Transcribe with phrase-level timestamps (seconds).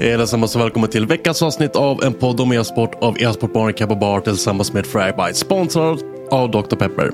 [0.00, 4.20] Allesammans och välkommen till veckans avsnitt av en podd om e-sport av e-sportbaren Kappa Bar
[4.20, 5.34] tillsammans med Fragbite.
[5.34, 5.98] Sponsrad
[6.30, 6.76] av Dr.
[6.76, 7.12] Pepper.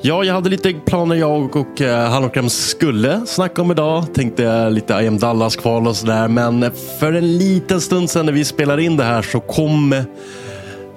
[0.00, 4.04] Ja, jag hade lite planer jag och eh, skulle snacka om idag.
[4.14, 6.28] Tänkte lite I am Dallas-kval och sådär.
[6.28, 6.70] Men
[7.00, 10.04] för en liten stund sedan när vi spelade in det här så kom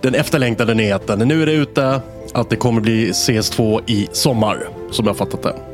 [0.01, 1.19] den efterlängtade nyheten.
[1.19, 2.01] Nu är det ute
[2.33, 5.70] att det kommer bli CS2 i sommar, som jag fattat det.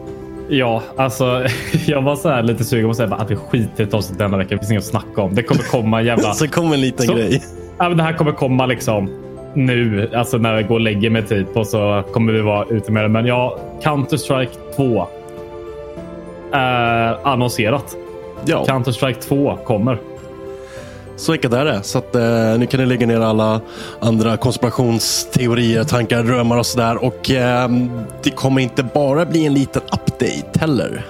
[0.50, 1.46] Ja, alltså
[1.86, 4.38] jag var så här lite sugen på att säga att vi skiter i avsnitt denna
[4.38, 4.50] vecka.
[4.50, 5.36] Det finns inget att snacka om.
[5.36, 6.24] Det kommer komma jävla...
[6.34, 7.44] så kommer en liten så, grej.
[7.78, 9.10] Ja, men det här kommer komma liksom
[9.54, 12.92] nu, alltså när jag går och lägger mig typ och så kommer vi vara ute
[12.92, 13.10] med det.
[13.10, 15.08] Men ja, Counter-Strike 2
[16.52, 17.96] är annonserat.
[18.46, 18.66] Ja.
[18.68, 19.98] Counter-Strike 2 kommer.
[21.18, 21.84] Så enkelt är det.
[21.84, 23.62] Så att, eh, nu kan ni lägga ner alla
[24.00, 27.04] andra konspirationsteorier, tankar, drömmar och sådär.
[27.04, 27.70] Och eh,
[28.24, 31.02] det kommer inte bara bli en liten update heller.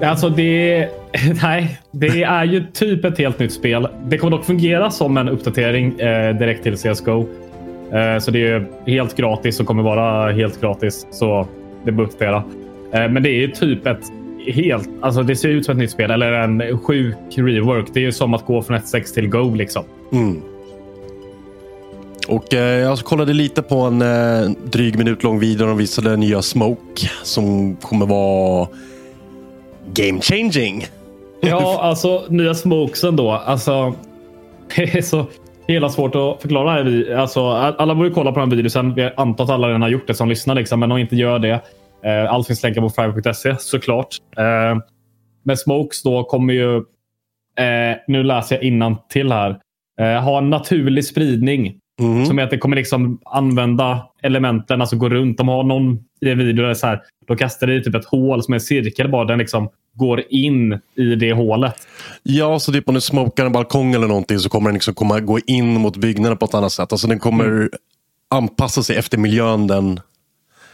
[0.00, 0.88] Alltså det,
[1.42, 3.88] nej, det är ju typ ett helt nytt spel.
[4.04, 7.26] Det kommer dock fungera som en uppdatering eh, direkt till CSGO.
[7.92, 11.06] Eh, så det är helt gratis och kommer vara helt gratis.
[11.10, 11.48] Så
[11.84, 12.42] det bör uppdatera.
[12.92, 14.12] Eh, men det är ju typ ett
[14.46, 17.86] helt, alltså det ser ut som ett nytt spel eller en sjuk rework.
[17.94, 19.84] Det är ju som att gå från 1.6 till Go liksom.
[20.12, 20.42] Mm.
[22.28, 25.66] Och eh, jag kollade lite på en eh, dryg minut lång video.
[25.66, 28.68] De visade nya Smoke som kommer vara
[29.94, 30.86] game changing.
[31.40, 33.30] Ja, alltså nya Smokesen då.
[33.30, 33.94] Alltså,
[34.76, 35.26] det är så
[35.66, 37.20] hela svårt att förklara.
[37.20, 38.94] Alltså, alla borde kolla på den videon.
[38.94, 41.38] Vi antar att alla redan har gjort det som lyssnar, liksom, men om inte gör
[41.38, 41.60] det
[42.04, 44.08] Eh, allt finns länkar på fiverr.se såklart.
[44.36, 44.78] Eh,
[45.44, 46.76] men Smokes då kommer ju,
[47.58, 49.60] eh, nu läser jag innan till här,
[50.20, 51.78] ha en naturlig spridning.
[52.00, 52.26] Mm.
[52.26, 55.38] Som är att det kommer liksom använda elementen, alltså gå runt.
[55.38, 58.42] De har någon i en video där så här, de kastar i typ ett hål
[58.42, 59.24] som är en cirkel bara.
[59.24, 61.74] Den liksom går in i det hålet.
[62.22, 65.20] Ja, så typ om du smokar en balkong eller någonting så kommer den liksom komma,
[65.20, 66.92] gå in mot byggnaden på ett annat sätt.
[66.92, 67.68] Alltså den kommer mm.
[68.30, 70.00] anpassa sig efter miljön den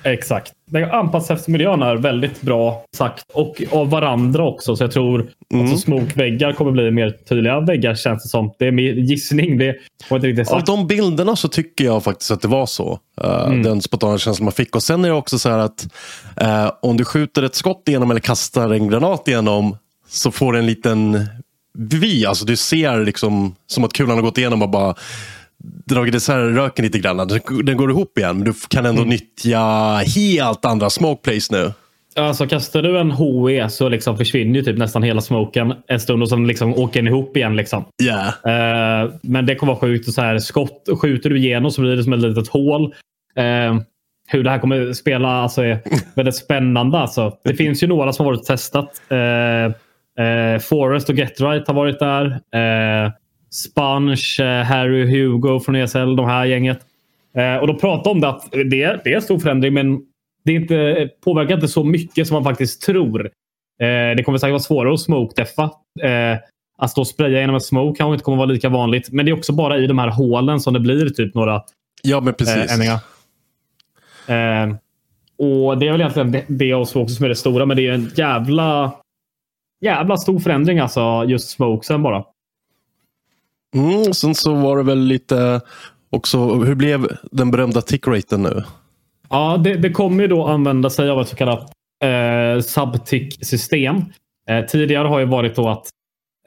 [0.03, 0.53] Exakt.
[0.71, 3.25] Den anpassas efter miljön är väldigt bra sagt.
[3.33, 4.77] Och av varandra också.
[4.77, 5.65] Så jag tror mm.
[5.65, 8.53] alltså, smokväggar kommer bli mer tydliga väggar känns det som.
[8.59, 9.59] Det är mer gissning.
[9.59, 9.77] Det
[10.11, 10.69] var inte riktigt sagt.
[10.69, 12.99] Av de bilderna så tycker jag faktiskt att det var så.
[13.25, 13.63] Uh, mm.
[13.63, 14.77] Den spontana känslan man fick.
[14.77, 15.87] Och sen är det också så här att
[16.43, 19.77] uh, om du skjuter ett skott igenom eller kastar en granat igenom
[20.09, 21.29] så får du en liten
[21.79, 22.27] vy.
[22.27, 24.95] Alltså du ser liksom som att kulan har gått igenom och bara
[25.65, 27.29] dragit isär röken lite grann.
[27.65, 29.11] Den går ihop igen, men du kan ändå mm.
[29.11, 29.61] nyttja
[30.17, 31.73] helt andra smoke plays nu.
[32.17, 36.23] Alltså kastar du en HE så liksom försvinner ju typ nästan hela smoken en stund
[36.23, 37.57] och sen liksom åker den ihop igen.
[37.57, 37.85] Liksom.
[38.03, 38.27] Yeah.
[38.27, 40.09] Uh, men det kommer vara sjukt.
[40.09, 42.85] Och så här, skott skjuter du igenom så blir det som ett litet hål.
[43.39, 43.81] Uh,
[44.29, 45.81] hur det här kommer spela alltså, är
[46.15, 46.99] väldigt spännande.
[46.99, 47.33] Alltså.
[47.45, 49.03] Det finns ju några som har varit testat.
[49.13, 49.75] Uh,
[50.59, 52.41] Forest och Get Right har varit där.
[53.51, 56.79] Sponge, eh, Harry Hugo från ESL, de här gänget.
[57.35, 60.01] Eh, och de pratade om det att det, det är en stor förändring, men
[60.45, 63.27] det inte, påverkar inte så mycket som man faktiskt tror.
[63.81, 65.71] Eh, det kommer säkert vara svårare att smoke-deffa.
[66.81, 69.13] Att stå och spraya genom en smoke kanske inte kommer vara lika vanligt.
[69.13, 71.63] Men det är också bara i de här hålen som det blir typ några
[72.03, 72.73] Ja, men precis.
[72.73, 72.99] ändringar.
[75.39, 77.93] Och Det är väl egentligen det, det också som är det stora, men det är
[77.93, 78.93] en jävla
[79.81, 81.25] jävla stor förändring alltså.
[81.29, 82.25] Just smokesen bara.
[83.77, 85.61] Mm, sen så var det väl lite
[86.11, 88.63] också, hur blev den berömda tickraten nu?
[89.31, 91.73] Ja, det, det kommer ju då använda sig av ett så kallat
[92.05, 93.97] eh, subtick-system.
[94.49, 95.89] Eh, tidigare har ju varit då att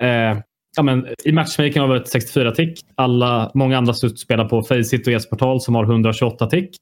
[0.02, 0.40] eh,
[0.78, 2.80] ja, men, i matchmaking har det varit 64 tick.
[2.96, 6.76] Alla, många andra spelar på Faceit och Esportal som har 128 tick.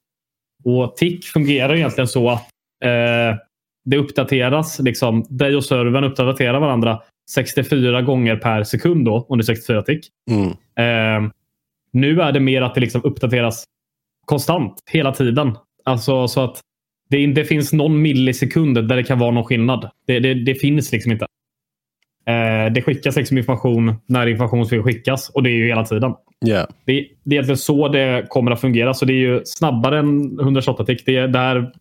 [0.64, 2.48] Och tick fungerar egentligen så att
[2.84, 3.38] eh,
[3.84, 4.78] det uppdateras.
[4.78, 7.02] Liksom, dig och servern uppdaterar varandra
[7.34, 10.06] 64 gånger per sekund då, är 64 tick.
[10.30, 10.48] Mm.
[10.50, 11.30] Eh,
[11.92, 13.64] nu är det mer att det liksom uppdateras
[14.26, 15.56] konstant hela tiden.
[15.84, 16.60] Alltså så att
[17.10, 19.90] det inte finns någon millisekund där det kan vara någon skillnad.
[20.06, 21.26] Det, det, det finns liksom inte.
[22.26, 26.14] Eh, det skickas liksom information när information ska skickas och det är ju hela tiden.
[26.46, 26.68] Yeah.
[26.84, 26.92] Det,
[27.24, 28.94] det är egentligen så det kommer att fungera.
[28.94, 31.06] Så det är ju snabbare än 128 tick.
[31.06, 31.72] Det är där,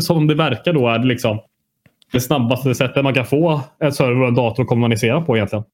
[0.00, 1.40] som det verkar då, är det liksom
[2.14, 5.64] det snabbaste sättet man kan få en server och en dator att kommunicera på egentligen.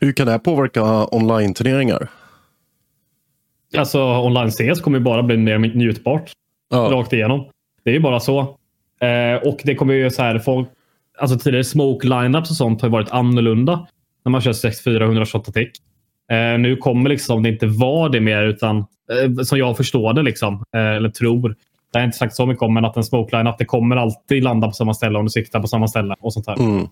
[0.00, 2.08] Hur kan det här påverka online-turneringar?
[3.76, 6.32] Alltså online CS kommer ju bara bli mer njutbart.
[6.70, 6.78] Ja.
[6.78, 7.48] Rakt igenom.
[7.84, 8.40] Det är ju bara så.
[9.00, 10.68] Eh, och det kommer ju så här, folk,
[11.18, 13.86] alltså tidigare smoke lineups och sånt har varit annorlunda.
[14.24, 15.70] När man kör 64 128 tick.
[16.30, 20.22] Eh, nu kommer liksom det inte vara det mer utan eh, som jag förstår det
[20.22, 20.64] liksom.
[20.76, 21.56] Eh, eller tror.
[21.94, 24.42] Det har inte sagt så mycket om men att en smoke lineup det kommer alltid
[24.42, 26.60] landa på samma ställe om du siktar på samma ställe och sånt här.
[26.60, 26.86] Mm.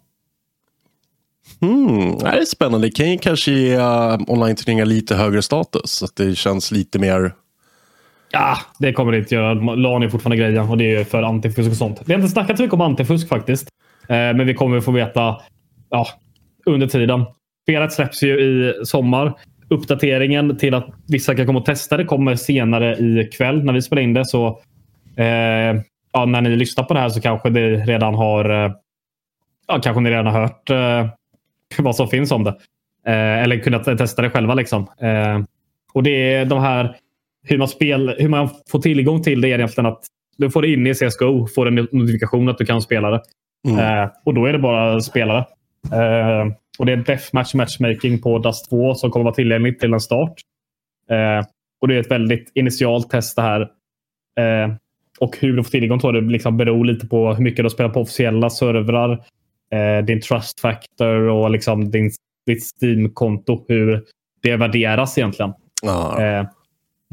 [1.63, 2.87] Mm, det är spännande.
[2.87, 5.91] Det kan ju kanske ge uh, online-turneringar lite högre status.
[5.91, 7.33] Så att det känns lite mer...
[8.33, 9.55] Ja, det kommer det inte göra.
[9.55, 12.03] LAN är fortfarande grejen och det är för antifusk och sånt.
[12.05, 13.69] Vi har inte snackat så mycket om antifusk faktiskt.
[14.09, 15.37] Eh, men vi kommer få veta
[15.91, 16.07] ja,
[16.67, 17.25] under tiden.
[17.63, 19.35] Spelet släpps ju i sommar.
[19.71, 23.83] Uppdateringen till att vissa kan komma och testa det kommer senare i kväll när vi
[23.83, 24.25] spelar in det.
[24.25, 24.61] Så
[25.17, 25.83] eh,
[26.13, 28.73] ja, när ni lyssnar på det här så kanske det redan har eh,
[29.67, 31.07] ja, kanske ni redan har hört eh,
[31.85, 32.55] vad som finns om det.
[33.07, 34.55] Eh, eller kunnat testa det själva.
[34.55, 34.87] Liksom.
[35.95, 36.97] Och det är de här
[37.45, 40.05] hur man, spel, hur man får tillgång till det är egentligen att
[40.37, 43.23] du får det in i CSGO, får en notifikation att du kan spela det.
[43.69, 44.09] Mm.
[44.25, 45.45] Och då är det bara spelare.
[46.79, 50.35] Och det är Deathmatch Matchmaking på Dust 2 som kommer vara tillgängligt till en start.
[51.81, 53.69] Och det är ett väldigt initialt test det här.
[55.21, 57.91] Och hur du får tillgång till det liksom beror lite på hur mycket du spelar
[57.91, 59.25] på officiella servrar.
[59.73, 62.11] Eh, din trust factor och liksom din,
[62.47, 63.65] ditt Steam-konto.
[63.69, 64.05] Hur
[64.43, 65.53] det värderas egentligen.
[65.83, 66.23] Ja.
[66.23, 66.47] Eh,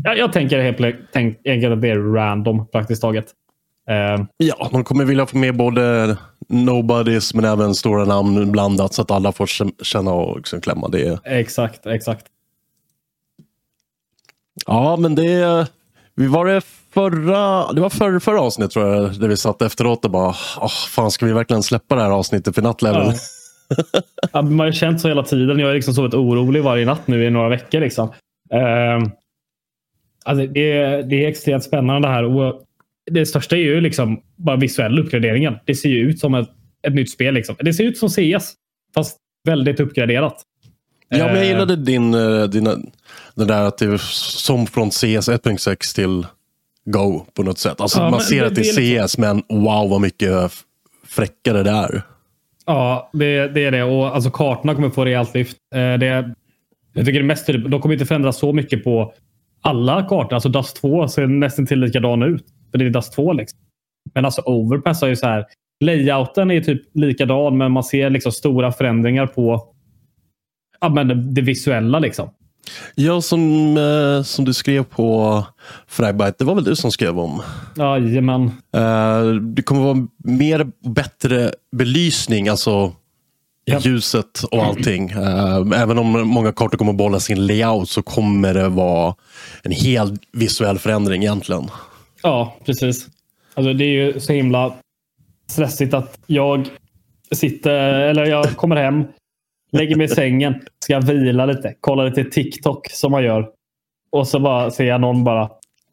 [0.04, 0.82] jag, jag tänker helt
[1.46, 3.26] enkelt att det är random praktiskt taget.
[3.90, 6.18] Eh, ja, de kommer vilja få med både
[6.48, 9.48] nobodies men även stora namn blandat så att alla får
[9.84, 10.88] känna och liksom klämma.
[10.88, 11.20] Det.
[11.24, 12.26] exakt, exakt.
[14.66, 15.68] Ja, men det...
[16.16, 16.62] Vi var det
[16.94, 20.88] förra, det var förra, förra avsnittet tror jag, där vi satt efteråt och bara, oh,
[20.90, 23.02] fan ska vi verkligen släppa det här avsnittet för nattlevel?
[23.06, 23.14] Ja.
[24.34, 25.60] Ja, man har ju känt så hela tiden.
[25.60, 27.80] Jag har liksom sovit orolig varje natt nu i några veckor.
[27.80, 28.08] Liksom.
[28.54, 29.10] Uh,
[30.26, 32.24] alltså det, är, det är extremt spännande det här.
[32.24, 32.64] Och
[33.12, 35.56] det största är ju liksom bara visuell uppgraderingen.
[35.66, 36.50] Det ser ju ut som ett,
[36.88, 37.34] ett nytt spel.
[37.34, 37.56] Liksom.
[37.60, 38.54] Det ser ut som CS,
[38.96, 39.18] fast
[39.48, 40.44] väldigt uppgraderat.
[41.10, 42.76] Ja, men jag gillade din, eh, dina,
[43.36, 46.26] den där att det är som från CS 1.6 till
[46.92, 47.82] Go på något sätt.
[47.82, 50.52] Alltså, Ja, man ser det- att det det är är CS, men wow vad mycket
[51.08, 52.02] fräckare det är.
[52.66, 53.84] Ja, det, det är det.
[53.84, 55.58] Och alltså, kartorna kommer få rejält lyft.
[55.76, 56.34] Eh, det,
[56.94, 59.14] jag tycker det mest de kommer inte förändras så mycket på
[59.62, 60.34] alla kartor.
[60.34, 62.46] Alltså Dust 2 ser nästan till likadan ut.
[62.72, 63.60] För det är Dust 2 liksom.
[64.14, 65.46] Men alltså Overpass är ju så här.
[65.86, 69.68] Layouten är typ likadan, men man ser liksom stora förändringar på
[70.82, 72.00] ja, men det, det visuella.
[72.00, 72.30] liksom.
[72.96, 75.44] Ja, som, eh, som du skrev på
[75.88, 77.42] Fragbite, det var väl du som skrev om.
[77.78, 78.52] Jajamän.
[78.76, 82.92] Eh, det kommer vara mer bättre belysning, alltså
[83.66, 83.80] Ja.
[83.80, 85.10] ljuset och allting.
[85.12, 89.16] Eh, även om många kartor kommer att behålla sin layout så kommer det vara
[89.64, 91.70] en helt visuell förändring egentligen.
[92.24, 93.08] Ja, precis.
[93.54, 94.74] Alltså, det är ju så himla
[95.50, 96.68] stressigt att jag
[97.32, 99.04] sitter, eller jag kommer hem,
[99.72, 103.50] lägger mig i sängen, ska vila lite, kolla lite TikTok som man gör.
[104.12, 105.44] Och så bara ser jag någon bara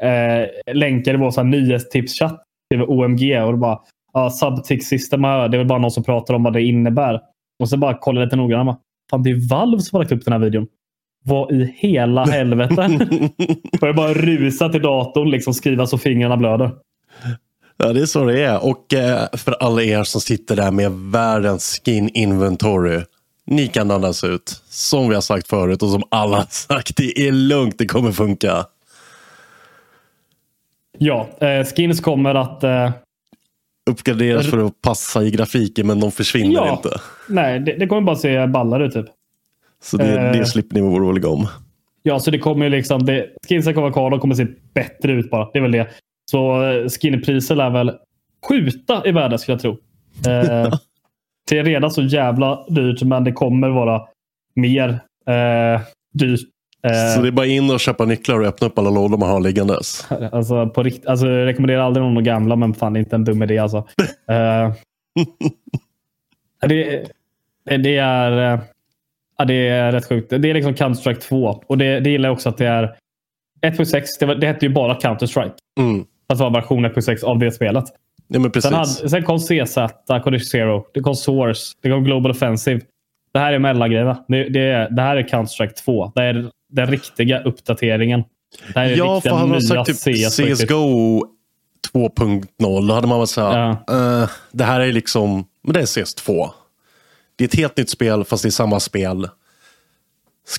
[0.03, 3.81] eh, länkar i vår nyhetstipschatt till OMG och det bara
[4.13, 5.23] ja, subtick system.
[5.23, 7.21] Det är väl bara någon som pratar om vad det innebär.
[7.61, 8.77] Och så bara kolla lite noggrannare.
[9.11, 10.67] Fan, det är Valve som har lagt upp den här videon.
[11.25, 12.75] vad i hela helvete?
[13.81, 16.71] Börjar bara rusa till datorn, liksom skriva så fingrarna blöder.
[17.77, 18.65] Ja, det är så det är.
[18.65, 23.03] Och eh, för alla er som sitter där med världens skin inventory.
[23.47, 24.63] Ni kan andas ut.
[24.69, 26.97] Som vi har sagt förut och som alla har sagt.
[26.97, 28.67] Det är lugnt, det kommer funka.
[30.99, 32.65] Ja, eh, skins kommer att...
[32.65, 32.91] Eh,
[33.91, 37.01] Uppgraderas för att passa i grafiken men de försvinner ja, inte.
[37.29, 39.07] Nej, det, det kommer bara se ballare ut typ.
[39.83, 40.33] Så det, Eh.
[40.33, 41.49] det slipper ni vara oroliga om.
[42.03, 43.07] Ja, så det kommer ju liksom...
[43.07, 44.11] Det, skinsen kommer vara kvar.
[44.11, 45.51] De kommer se bättre ut bara.
[45.53, 45.89] Det är väl det.
[46.31, 47.93] Så eh, skinpriser lär väl
[48.49, 49.79] skjuta i värde skulle jag tro.
[50.33, 50.75] Eh,
[51.51, 54.03] det är redan så jävla dyrt, men det kommer vara
[54.55, 54.89] mer
[55.29, 55.81] eh,
[56.13, 56.41] dyrt.
[56.83, 59.31] Eh, Så det är bara in och köpa nycklar och öppna upp alla lådor man
[59.31, 60.07] har liggandes.
[60.33, 63.17] Alltså, på rikt- alltså, jag rekommenderar aldrig någon att gamla, men fan det är inte
[63.17, 63.59] en dum idé.
[63.59, 63.87] Alltså.
[64.29, 64.73] Eh,
[66.69, 67.05] det,
[67.65, 68.61] det, är, eh,
[69.39, 70.31] ja, det är rätt sjukt.
[70.31, 71.63] Det är liksom Counter-Strike 2.
[71.67, 72.97] Och det, det gillar jag också att det är
[73.67, 74.03] 1.6.
[74.21, 75.53] Det, var- det hette ju bara Counter-Strike.
[75.81, 76.05] Mm.
[76.29, 77.85] Att vara version 1.6 av det spelet.
[78.29, 78.69] Ja, men precis.
[78.71, 79.77] Sen, hade, sen kom CZ,
[80.25, 82.81] Condition Zero, det kom Source, det kom Global Offensive.
[83.33, 84.25] Det här är mellangrejerna.
[84.29, 86.13] Det, det, det här är Counter-Strike 2.
[86.15, 88.25] Det är den riktiga uppdateringen.
[88.75, 90.31] Det här är Ja, för hade nya sagt typ.
[90.57, 91.25] CSGO
[91.95, 93.55] 2.0 då hade man väl sagt
[93.87, 94.23] Ja.
[94.23, 96.51] eh, det här är liksom, men det är CS2.
[97.37, 99.29] Det är ett helt nytt spel fast det är samma spel.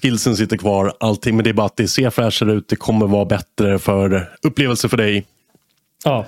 [0.02, 2.68] Skillsen sitter kvar, allting, men det är bara att det ser fräschare ut.
[2.70, 5.26] Det kommer vara bättre för upplevelse för dig.
[6.06, 6.26] Ja.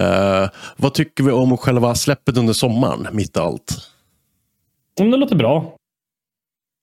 [0.00, 3.90] Eh, vad tycker vi om själva släppet under sommaren, mitt i allt?
[4.96, 5.76] Det låter bra.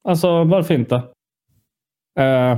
[0.07, 0.95] Alltså, varför inte?
[2.19, 2.57] Uh,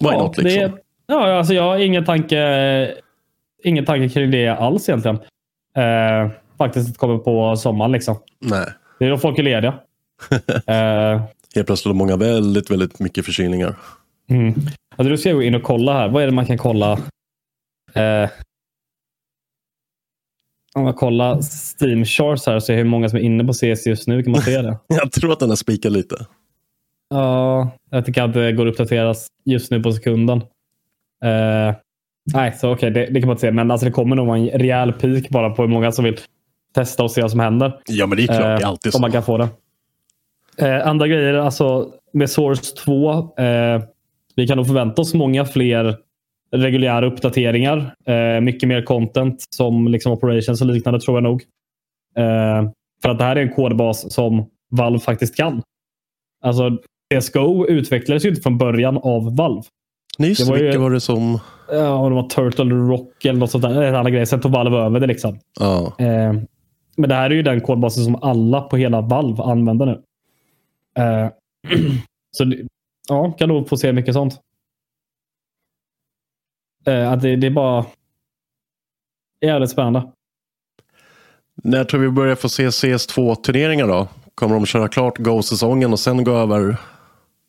[0.00, 0.62] Why not liksom?
[0.62, 0.72] det,
[1.06, 2.94] ja, alltså jag har ingen tanke,
[3.64, 5.16] ingen tanke kring det alls egentligen.
[5.78, 8.16] Uh, faktiskt att komma på sommaren liksom.
[8.38, 8.66] Nej.
[8.98, 9.74] Det är då folk är lediga.
[10.66, 11.22] Eh,
[11.54, 13.76] Helt plötsligt har många väldigt, väldigt mycket förkylningar.
[14.30, 14.54] mm.
[14.96, 16.08] alltså, du ska gå in och kolla här.
[16.08, 16.98] Vad är det man kan kolla?
[17.96, 18.28] Uh,
[20.74, 21.38] om man kollar
[21.80, 24.32] Steam Charts här och ser hur många som är inne på CS just nu kan
[24.32, 24.78] man se det.
[24.88, 26.26] Jag tror att den har spikat lite.
[27.10, 30.38] Ja, jag tycker att det går att uppdateras just nu på sekunden.
[31.24, 31.74] Eh,
[32.34, 33.50] nej, så okej, det, det kan man inte se.
[33.50, 36.16] Men alltså, det kommer nog vara en rejäl peak bara på hur många som vill
[36.74, 37.80] testa och se vad som händer.
[37.86, 38.40] Ja, men det är klart.
[38.40, 39.00] det är Eh, alltid om så.
[39.00, 39.48] man kan få det.
[40.58, 43.10] Eh, andra grejer, alltså med Source 2.
[43.38, 43.82] Eh,
[44.36, 45.96] vi kan nog förvänta oss många fler
[46.50, 47.94] reguljära uppdateringar.
[48.06, 51.42] Eh, mycket mer content som liksom operations och liknande tror jag nog.
[52.16, 52.70] Eh,
[53.02, 55.62] för att det här är en kodbas som Valve faktiskt kan.
[56.44, 56.70] Alltså
[57.14, 59.62] CSGO utvecklades ju inte från början av Valve.
[60.18, 61.38] Just det var ju- Vilka var det som...
[61.70, 63.82] Ja, det var Turtle Rock eller något sånt där.
[63.82, 64.26] En annan grej.
[64.26, 65.06] Sen tog Valve över det.
[65.06, 65.38] liksom.
[65.60, 65.92] Ja.
[65.98, 66.32] Eh,
[66.96, 70.02] men det här är ju den kodbasen som alla på hela Valve använder nu.
[71.02, 71.28] Eh,
[72.36, 72.52] så
[73.08, 74.40] ja, kan nog få se mycket sånt.
[76.88, 77.84] Eh, att det, det är bara
[79.44, 80.02] jävligt spännande.
[81.62, 84.08] När tror vi börjar få se CS2-turneringar då?
[84.34, 86.76] Kommer de köra klart Go-säsongen och sen gå över?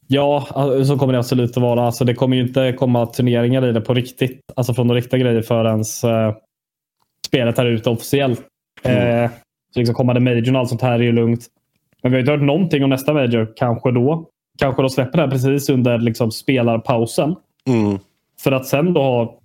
[0.08, 1.86] Ja, alltså, så kommer det absolut att vara.
[1.86, 4.42] Alltså, det kommer ju inte komma turneringar i det på riktigt.
[4.56, 6.36] Alltså från de riktiga grejer förrän eh,
[7.28, 8.42] spelet är ute officiellt.
[8.84, 9.32] Eh,
[9.74, 11.46] så liksom kommande majorn och allt sånt här är ju lugnt.
[12.04, 13.54] Men vi har inte hört någonting om nästa major.
[13.56, 14.30] Kanske då.
[14.60, 17.36] Kanske de släpper det här precis under liksom, spelarpausen.
[17.68, 18.00] Mm.
[18.44, 19.40] För att sen då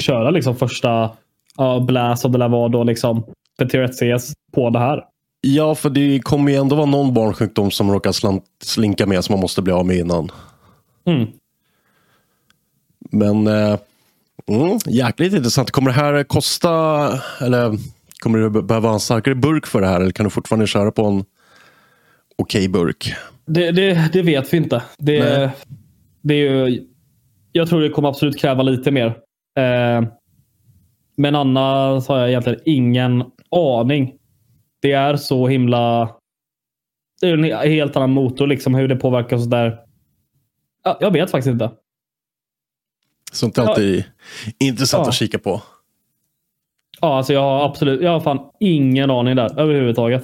[0.00, 1.04] köra liksom första
[1.60, 3.24] uh, blast och det där var då liksom
[3.58, 5.04] Peter CS på det här.
[5.40, 9.32] Ja, för det kommer ju ändå vara någon barnsjukdom som råkar slant, slinka med som
[9.32, 10.30] man måste bli av med innan.
[11.04, 11.28] Mm.
[13.10, 13.78] Men eh,
[14.46, 15.70] mm, jäkligt intressant.
[15.70, 16.70] Kommer det här kosta,
[17.40, 17.78] eller
[18.18, 20.00] kommer du be- behöva en starkare burk för det här?
[20.00, 21.24] Eller kan du fortfarande köra på en
[22.36, 23.14] okej burk?
[23.46, 24.82] Det, det, det vet vi inte.
[24.98, 25.50] Det, Nej.
[26.22, 26.86] det är ju,
[27.52, 29.06] jag tror det kommer absolut kräva lite mer.
[29.56, 30.02] Eh,
[31.16, 34.14] men annars har jag egentligen ingen aning.
[34.82, 36.10] Det är så himla...
[37.20, 39.78] Det är en helt annan motor, liksom hur det påverkar och sådär.
[40.84, 41.70] Ja, jag vet faktiskt inte.
[43.32, 44.04] Sånt är alltid
[44.58, 45.08] intressant Ja.
[45.08, 45.62] att kika på.
[47.00, 50.22] Ja, alltså jag har absolut, jag har fan ingen aning där överhuvudtaget.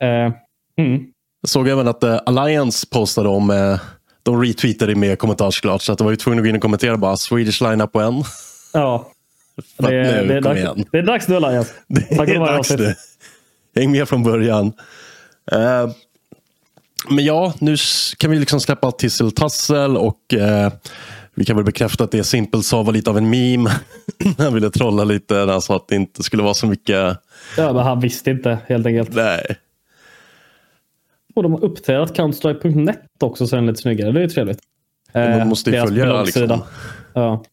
[0.00, 0.32] Eh,
[0.76, 1.06] mm.
[1.40, 3.80] Jag såg även att eh, Alliance postade om, eh,
[4.26, 6.96] de retweetade med kommentarsklart, så att de var ju tvungna att gå in och kommentera
[6.96, 8.24] bara Swedish lineup en.
[8.72, 9.10] Ja,
[9.56, 10.84] det, att nu, det, är dags, igen.
[10.92, 11.72] det är dags nu Elias.
[11.86, 12.94] Det Tack är dags nu.
[13.76, 14.72] Häng med från början.
[15.52, 15.90] Eh,
[17.08, 17.76] men ja, nu
[18.16, 20.72] kan vi liksom släppa allt tisseltassel och eh,
[21.34, 23.70] vi kan väl bekräfta att det Simple sa var lite av en meme.
[24.38, 27.18] han ville trolla lite när han sa att det inte skulle vara så mycket.
[27.56, 29.14] Ja, men han visste inte helt enkelt.
[29.14, 29.56] Nej.
[31.36, 34.12] Och de har uppdaterat Counterstrike.net också så den är lite snyggare.
[34.12, 34.60] Det är ju trevligt.
[35.14, 36.62] Man Eh, måste ju deras följa liksom,
[37.14, 37.44] Ja.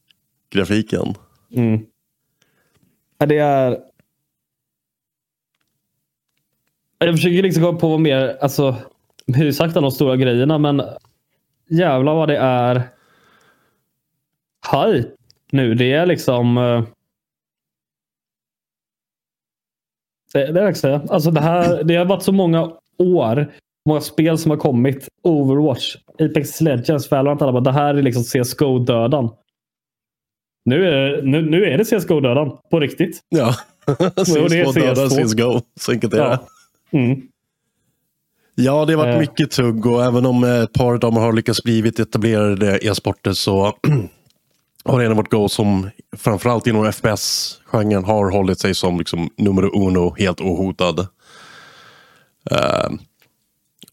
[0.49, 1.13] grafiken.
[1.55, 1.85] Mm.
[3.17, 3.79] Det är...
[6.97, 8.75] Jag försöker liksom komma på vad mer, alltså,
[9.37, 10.81] ju sagt de stora grejerna, men
[11.69, 12.81] jävlar vad det är
[14.71, 15.09] hype
[15.51, 15.75] nu.
[15.75, 16.57] Det är liksom...
[16.57, 16.83] eh,
[20.33, 21.01] Det, det är säga.
[21.09, 23.51] Alltså det, här, det har varit så många år,
[23.89, 25.07] många spel som har kommit.
[25.23, 27.41] Overwatch, Apex Legends, Valorant.
[27.41, 29.29] Alla bara, det här är liksom CSGO-dödan.
[30.65, 33.19] Nu är, det- nu, nu är det CSGO-dödan på riktigt.
[33.29, 33.55] Ja.
[33.87, 35.25] Är CSGO dödar CS2.
[35.25, 35.61] CSGO.
[35.79, 36.39] Så enkelt är det.
[36.91, 36.99] Ja.
[36.99, 37.21] Mm.
[38.55, 39.19] Ja, det har varit Eh.
[39.19, 43.33] mycket tugg och även om eh, ett par av dem har lyckats blivit etablerade e-sporter
[43.33, 43.63] så
[44.85, 49.75] har det ändå varit Go som framförallt inom FPS-genren har hållit sig som liksom nummer
[49.77, 50.99] uno, helt ohotad.
[52.51, 52.89] Eh,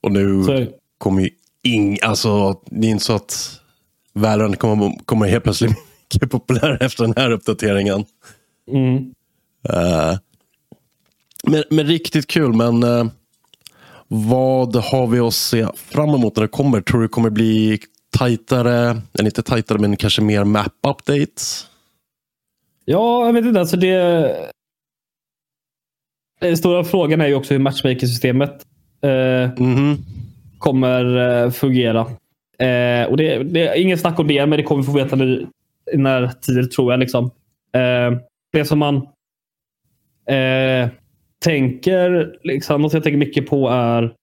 [0.02, 0.66] och nu Så,
[0.99, 1.30] kommer ju
[1.62, 3.61] ing, alltså det är inte så att
[4.12, 5.71] Valorant kommer, kommer helt plötsligt
[6.14, 8.04] mycket populär efter den här uppdateringen.
[8.71, 9.14] mm.
[9.69, 10.19] Eh,
[11.45, 13.04] men, men riktigt kul, men eh,
[14.09, 16.80] vad har vi att se fram emot när det kommer?
[16.80, 17.78] Tror du det kommer bli
[18.19, 21.66] tajtare, eller inte tajtare, men kanske mer map-updates?
[22.85, 23.61] Ja, jag vet inte.
[23.61, 24.52] Alltså det...
[26.40, 28.66] Den stora frågan är ju också hur matchmaking-systemet
[29.59, 29.97] Mhm.
[30.59, 32.00] kommer eh, fungera.
[32.59, 35.16] Eh, och det, det är ingen snack om det, men det kommer vi få veta
[35.16, 35.47] nu
[35.92, 37.00] i närtid tror jag.
[37.00, 37.30] Liksom.
[38.52, 39.07] Det som man
[41.45, 44.14] tänker, liksom, något jag tänker mycket på är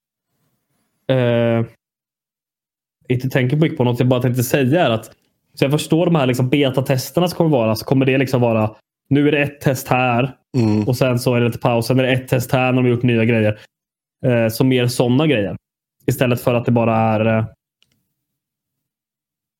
[3.08, 5.04] inte tänker mycket på, något jag bara tänkte säga är att
[5.54, 8.70] så jag förstår de här liksom betatesterna som kommer vara, så kommer det liksom vara
[9.10, 10.88] nu är det ett test här Mm.
[10.88, 11.86] och sen så är det lite paus.
[11.86, 13.58] Sen är det ett test här när de har gjort nya grejer.
[14.26, 15.56] Eh, så mer sådana grejer.
[16.06, 17.44] Istället för att det bara är eh,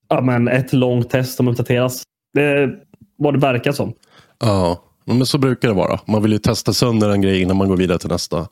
[0.09, 2.03] ja, men ett långt test som uppdateras.
[2.35, 2.79] Det är
[3.17, 3.93] vad det verkar som.
[4.39, 6.01] Ja, men så brukar det vara.
[6.07, 8.49] Man vill ju testa sönder en grej innan man går vidare till nästa.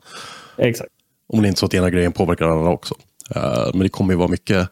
[0.57, 0.91] Exakt.
[1.33, 2.95] Om det inte är så att ena grejen påverkar den andra också.
[3.35, 4.69] Eh, men det kommer ju vara mycket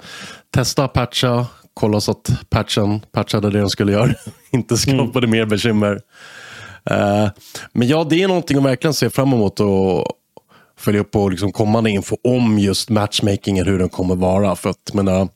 [0.50, 4.14] testa, patcha, kolla så att patchen patchade det den skulle göra.
[4.52, 6.02] inte skapade mer bekymmer.
[6.90, 7.30] Eh,
[7.74, 10.08] men ja, det är någonting att verkligen se fram emot och
[10.86, 14.56] följa upp på liksom kommande info om just matchmakingen, hur den kommer vara.
[14.56, 15.28] För att, menar,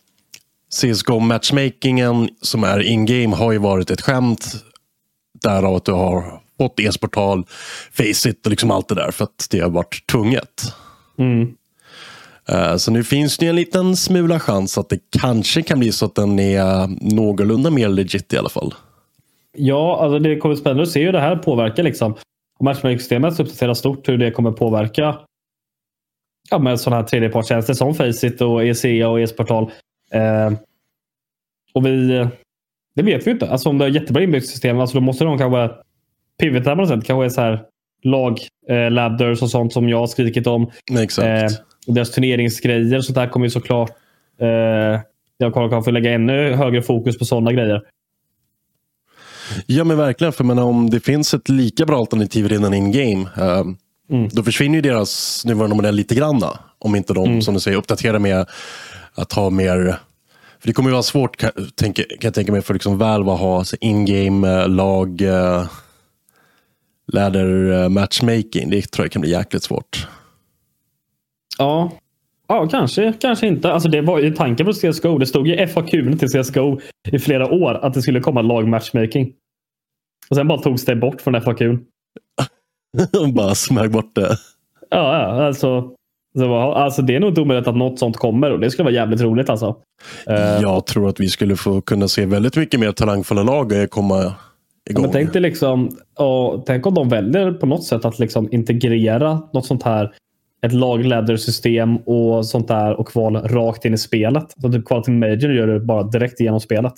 [0.81, 4.53] CSGO matchmakingen som är in-game har ju varit ett skämt.
[5.43, 7.45] Därav att du har fått e-sportal,
[7.91, 10.73] Faceit och liksom allt det där för att det har varit tvunget.
[11.19, 11.55] Mm.
[12.49, 16.05] Eh, Så nu finns det en liten smula chans att det kanske kan bli så
[16.05, 18.73] att den är någorlunda mer legit i alla fall.
[19.57, 21.83] Ja, alltså det kommer spännande att se hur det här påverkar.
[21.83, 22.15] Liksom.
[22.59, 25.15] Om matchmaking-systemet uppdateras stort, hur det kommer påverka
[26.51, 29.71] ja, med sådana här tredjepartstjänster som Faceit och ECA och e-sportal.
[30.11, 30.51] Eh,
[31.73, 32.27] och vi,
[32.95, 33.49] det vet vi inte.
[33.49, 35.75] Alltså om det är jättebra inbyggt system, alltså då måste de kanske
[36.39, 37.05] pivota på något sätt.
[37.05, 37.63] Kanske är så här
[38.03, 40.71] lag, eh, ladders och sånt som jag har skrikit om.
[40.99, 41.27] Exakt.
[41.27, 43.89] Eh, och deras turneringsgrejer och sånt där kommer ju såklart.
[44.41, 45.01] Eh,
[45.37, 47.81] jag kommer kanske lägga ännu högre fokus på sådana grejer.
[49.65, 53.63] Ja men verkligen, för menar, om det finns ett lika bra alternativ redan in-game, eh,
[54.09, 54.29] Mm.
[54.31, 56.59] då försvinner ju deras nuvarande modell lite granna.
[56.79, 57.41] Om inte de, Mm.
[57.41, 58.45] som du säger, uppdaterar med
[59.13, 59.95] att ha mer...
[60.59, 63.31] För det kommer ju vara svårt, kan, tänka, kan jag tänka mig, för liksom Valve
[63.31, 65.65] att ha in-game eh, lag eh,
[67.13, 68.69] ladder eh, matchmaking.
[68.69, 70.07] Det tror jag kan bli jäkligt svårt.
[71.57, 71.91] Ja.
[72.47, 73.13] Ja, kanske.
[73.21, 73.71] Kanske inte.
[73.73, 75.17] Alltså, det var ju tanken på CSGO.
[75.17, 76.79] Det stod i FAQ till CSGO
[77.11, 79.33] i flera år att det skulle komma lagmatchmaking.
[80.29, 81.61] Och sen bara togs det bort från FAQ.
[83.33, 84.37] Bara smög bort det.
[84.89, 85.91] Ja, ja alltså,
[86.75, 87.01] alltså.
[87.01, 89.49] Det är nog inte omöjligt att något sånt kommer och det skulle vara jävligt roligt
[89.49, 89.75] alltså.
[90.27, 94.33] Eh, Jag tror att vi skulle få kunna se väldigt mycket mer talangfulla lag komma
[94.89, 95.01] igång.
[95.01, 99.41] Men tänk dig liksom, och tänk om de väljer på något sätt att liksom integrera
[99.53, 100.11] något sånt här.
[100.61, 104.45] Ett lag-ladder-system och sånt där och kval rakt in i spelet.
[104.61, 106.93] Så typ kval till Major gör du bara direkt igenom spelet.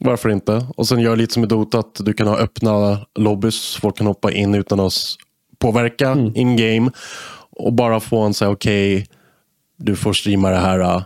[0.00, 0.66] Varför inte?
[0.76, 3.76] Och sen gör lite som i Dota att du kan ha öppna lobbys.
[3.80, 4.92] Folk kan hoppa in utan att
[5.58, 6.32] påverka Mm.
[6.36, 6.90] in-game.
[7.50, 9.06] Och bara få en säga okej,
[9.76, 10.80] du får streama det här.
[10.80, 11.02] äh.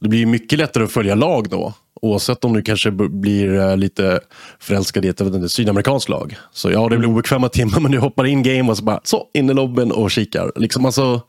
[0.00, 1.74] Det blir mycket lättare att följa lag då.
[2.02, 4.20] Oavsett om du kanske blir äh, lite
[4.58, 6.36] förälskad i ett inte, sydamerikanskt lag.
[6.52, 9.26] Så ja, det blir obekväma timmar men du hoppar in game och så bara så
[9.34, 10.52] in i lobbyn och kikar.
[10.56, 11.20] Liksom alltså.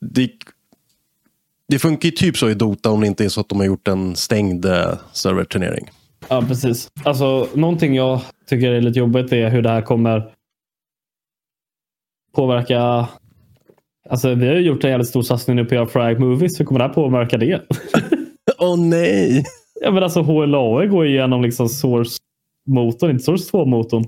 [0.00, 0.30] Det,
[1.68, 3.66] det funkar ju typ så i Dota om det inte är så att de har
[3.66, 5.90] gjort en stängd eh, serverturnering.
[6.28, 6.88] Ja, precis.
[7.04, 10.32] Alltså, någonting jag tycker är lite jobbigt är hur det här kommer
[12.34, 13.08] påverka
[14.10, 16.60] Alltså, vi har ju gjort en jävligt stor satsning nu på att göra Frag Movies.
[16.60, 17.62] Hur kommer det här påverka det?
[18.58, 19.44] Åh oh, nej!
[19.80, 24.04] Ja, men alltså HLAE går igenom liksom Source-motorn, inte Source 2-motorn.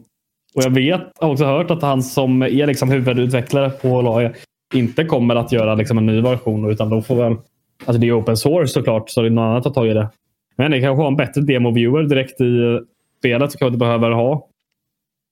[0.55, 4.33] Och jag vet, har också hört att han som är liksom huvudutvecklare på HLAE
[4.75, 6.70] inte kommer att göra liksom en ny version.
[6.70, 7.37] Utan de får väl,
[7.85, 9.95] alltså det är open source såklart, så det är någon annan att ta tag i
[9.95, 10.11] det.
[10.57, 12.81] Men det kanske har en bättre demo-viewer direkt i
[13.19, 14.49] spelet så kanske inte behöver ha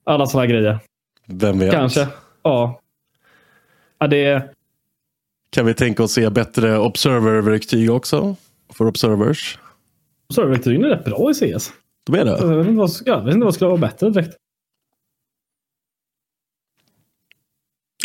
[0.04, 0.78] alla sådana grejer.
[1.26, 1.72] Vem vet?
[1.72, 2.08] Kanske.
[2.42, 2.80] Ja.
[3.98, 4.54] ja det...
[5.50, 8.36] Kan vi tänka oss se bättre Observer-verktyg också?
[8.72, 9.58] För Observers?
[10.28, 11.72] Observer-verktygen är rätt bra i CS.
[12.06, 12.30] De är det?
[12.30, 14.36] Jag vet inte vad, jag vet inte vad skulle vara bättre direkt.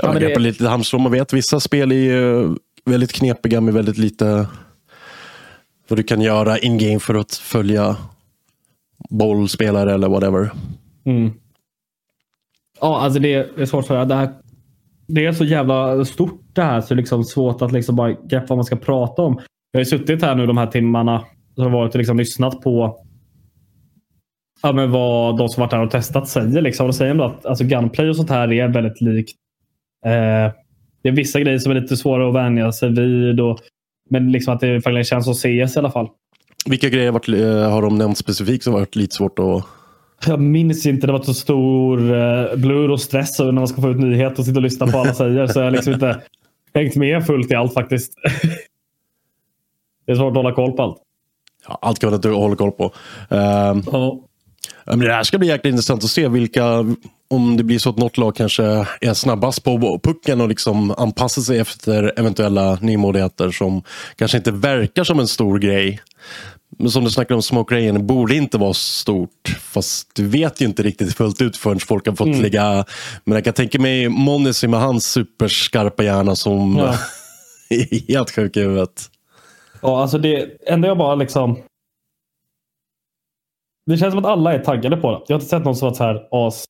[0.01, 0.39] Ja, ja, men det...
[0.39, 0.99] lite halmstrå.
[0.99, 2.49] Man vet vissa spel är
[2.85, 4.47] väldigt knepiga med väldigt lite
[5.87, 7.97] vad du kan göra in-game för att följa
[9.09, 10.51] bollspelare eller whatever.
[11.05, 11.33] Mm.
[12.81, 14.33] Ja, alltså det är svårt för det här.
[15.07, 18.11] Det är så jävla stort det här så det är liksom svårt att liksom bara
[18.11, 19.33] greppa vad man ska prata om.
[19.71, 21.25] Jag har ju suttit här nu de här timmarna
[21.57, 23.03] och varit och liksom lyssnat på
[24.61, 26.61] ja, men vad de som varit här och testat säger.
[26.61, 26.87] Liksom.
[26.87, 29.37] De säger att alltså, gunplay och sånt här är väldigt likt.
[30.05, 30.53] Eh,
[31.03, 33.39] det är vissa grejer som är lite svåra att vänja sig vid.
[33.39, 33.59] Och,
[34.09, 36.07] men liksom att det faktiskt känns som CS i alla fall.
[36.65, 39.65] Vilka grejer har, varit, eh, har de nämnt specifikt som varit lite svårt att
[40.25, 41.07] jag minns inte.
[41.07, 44.45] Det var så stor eh, blur och stress när man ska få ut nyheter och
[44.45, 45.47] sitta och lyssna på alla säger.
[45.47, 46.21] Så jag har liksom inte
[46.73, 48.13] hängt med fullt i allt faktiskt.
[50.05, 50.97] det är svårt att hålla koll på allt.
[51.67, 52.83] Ja, allt kan man inte hålla koll på.
[52.83, 54.19] Uh, ja.
[54.85, 56.85] Men det här ska bli jäkligt intressant att se vilka,
[57.29, 58.63] om det blir så att något lag kanske
[59.01, 63.83] är snabbast på pucken och liksom anpassar sig efter eventuella nymodigheter som
[64.15, 65.99] kanske inte verkar som en stor grej.
[66.77, 69.57] Men som du snackade om, Smoke Rain borde inte vara stort.
[69.59, 72.41] Fast du vet ju inte riktigt fullt ut förrän folk har fått mm.
[72.41, 72.85] lägga...
[73.23, 76.95] Men jag kan tänka mig Monisy med hans superskarpa hjärna som ja.
[77.77, 79.09] är helt sjuk i huvudet.
[79.81, 81.57] Ja, alltså det enda jag bara liksom...
[83.85, 85.21] Det känns som att alla är taggade på det.
[85.27, 86.65] Jag har inte sett någon som varit så här as...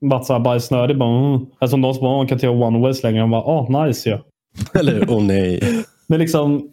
[0.00, 0.98] Varit så här bajsnödig.
[0.98, 1.46] Bara, mm.
[1.58, 3.20] Alltså någon som bara, kan inte göra one ways längre.
[3.20, 4.18] Han bara, ah, nice ja.
[4.80, 5.60] Eller, åh oh, nej.
[6.06, 6.70] Men liksom...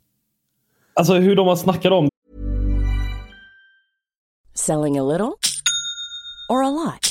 [0.94, 2.10] Alltså hur de har snackat om
[4.54, 5.32] Selling a little
[6.50, 7.11] or a lot?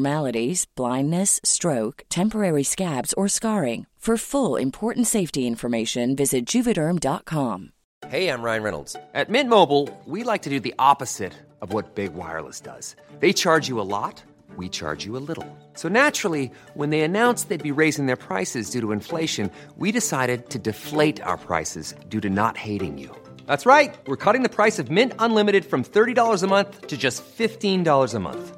[0.01, 3.85] abnormalities, blindness, stroke, temporary scabs, or scarring.
[4.01, 7.71] For full important safety information, visit juvederm.com.
[8.07, 8.95] Hey, I'm Ryan Reynolds.
[9.13, 12.95] At Mint Mobile, we like to do the opposite of what Big Wireless does.
[13.19, 14.23] They charge you a lot,
[14.57, 15.45] we charge you a little.
[15.75, 20.49] So naturally, when they announced they'd be raising their prices due to inflation, we decided
[20.49, 23.15] to deflate our prices due to not hating you.
[23.45, 23.93] That's right.
[24.07, 28.19] We're cutting the price of Mint Unlimited from $30 a month to just $15 a
[28.19, 28.57] month.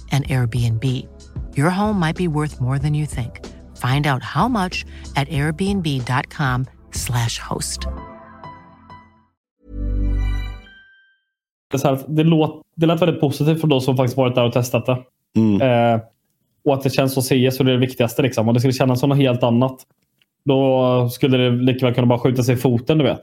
[0.11, 0.83] an Airbnb.
[1.55, 3.31] Your home might be worth more than you think.
[3.77, 7.87] Find out how much at airbnb.com/slash host.
[12.07, 14.97] Det, låt, lät väldigt positivt för de som faktiskt varit där och testat det.
[15.35, 15.61] Mm.
[15.61, 16.01] Eh,
[16.65, 18.21] och att det känns som CS och det är det viktigaste.
[18.21, 18.47] Liksom.
[18.47, 19.77] Om det skulle kännas som något helt annat.
[20.45, 23.21] Då skulle det lika väl kunna bara skjuta sig i foten, du vet.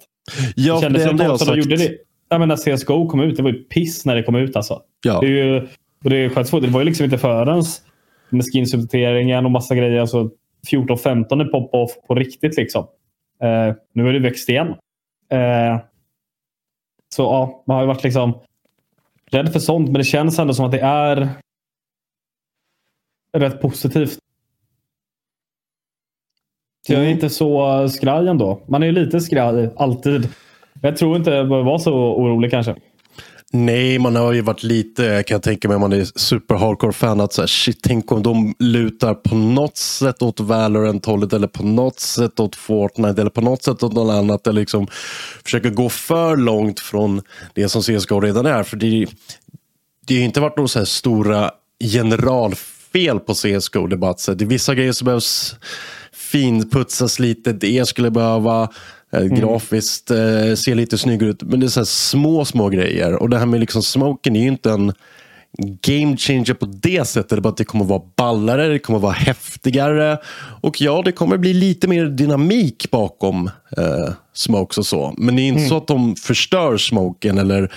[0.57, 1.93] Ja, det kändes är som det att de gjorde det.
[2.29, 4.57] Ja, men när CSGO kom ut, det var ju piss när det kom ut.
[4.57, 4.81] Alltså.
[5.05, 5.21] Ja.
[5.21, 5.67] Det, är ju,
[6.05, 6.63] och det, svårt.
[6.63, 7.63] det var ju liksom inte förrän
[8.31, 10.01] med skinsuppdateringen och massa grejer.
[10.01, 10.31] Alltså
[10.71, 12.57] 14-15 är pop-off på riktigt.
[12.57, 12.87] liksom.
[13.43, 14.69] Eh, nu har det växt igen.
[15.31, 15.79] Eh,
[17.15, 18.41] så ja, man har ju varit liksom
[19.31, 19.89] rädd för sånt.
[19.89, 21.29] Men det känns ändå som att det är
[23.33, 24.19] rätt positivt.
[26.87, 28.61] Så jag är inte så skraj ändå.
[28.67, 30.29] Man är lite skraj, alltid.
[30.83, 32.77] Jag tror inte jag behöver vara så orolig kanske.
[33.53, 36.93] Nej, man har ju varit lite, kan jag tänka mig, om man är super hardcore
[36.93, 41.47] fan att så här, shit, tänk om de lutar på något sätt åt Valorant-hållet eller
[41.47, 44.87] på något sätt åt Fortnite eller på något sätt åt något annat eller liksom
[45.45, 47.23] försöker gå för långt från
[47.55, 48.63] det som CSGO redan är.
[48.63, 49.07] För det,
[50.07, 51.51] det har ju inte varit några så här stora
[51.93, 53.87] generalfel på CSGO.
[53.87, 55.57] Det är bara att så här, det är vissa grejer som behövs
[56.13, 57.53] finputsas lite.
[57.53, 58.69] Det skulle behöva
[59.13, 61.43] eh, grafiskt eh, se lite snyggare ut.
[61.43, 63.15] Men det är så små, små grejer.
[63.15, 64.93] Och det här med liksom smoken är ju inte en
[65.59, 67.43] game changer på det sättet.
[67.43, 70.19] Bara att det kommer vara ballare, det kommer vara häftigare.
[70.61, 75.15] Och ja, det kommer bli lite mer dynamik bakom eh, smokes och så.
[75.19, 77.73] Men det är inte så att de förstör smoken eller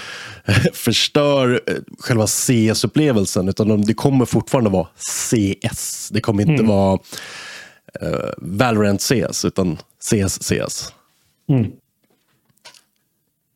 [0.45, 3.49] eh, förstör eh, själva CS-upplevelsen.
[3.49, 6.09] Utan de, det kommer fortfarande vara CS.
[6.11, 6.99] Det kommer inte vara
[8.01, 10.93] eh, Valorant CS, utan CS CS.
[11.51, 11.71] Mm.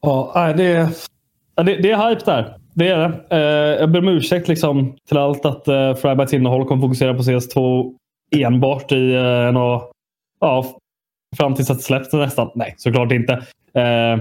[0.02, 0.90] Ja, det,
[1.56, 2.58] det, det är hype där.
[2.74, 3.36] Det är det.
[3.36, 7.92] Eh, jag ber om ursäkt liksom, till allt att eh, innehåll kommer fokusera på CS2
[8.36, 9.92] enbart i eh, en och,
[10.40, 10.66] ja,
[11.38, 12.52] fram tills att det släpps nästan.
[12.56, 13.34] Nej, såklart inte.
[13.74, 14.20] Eh,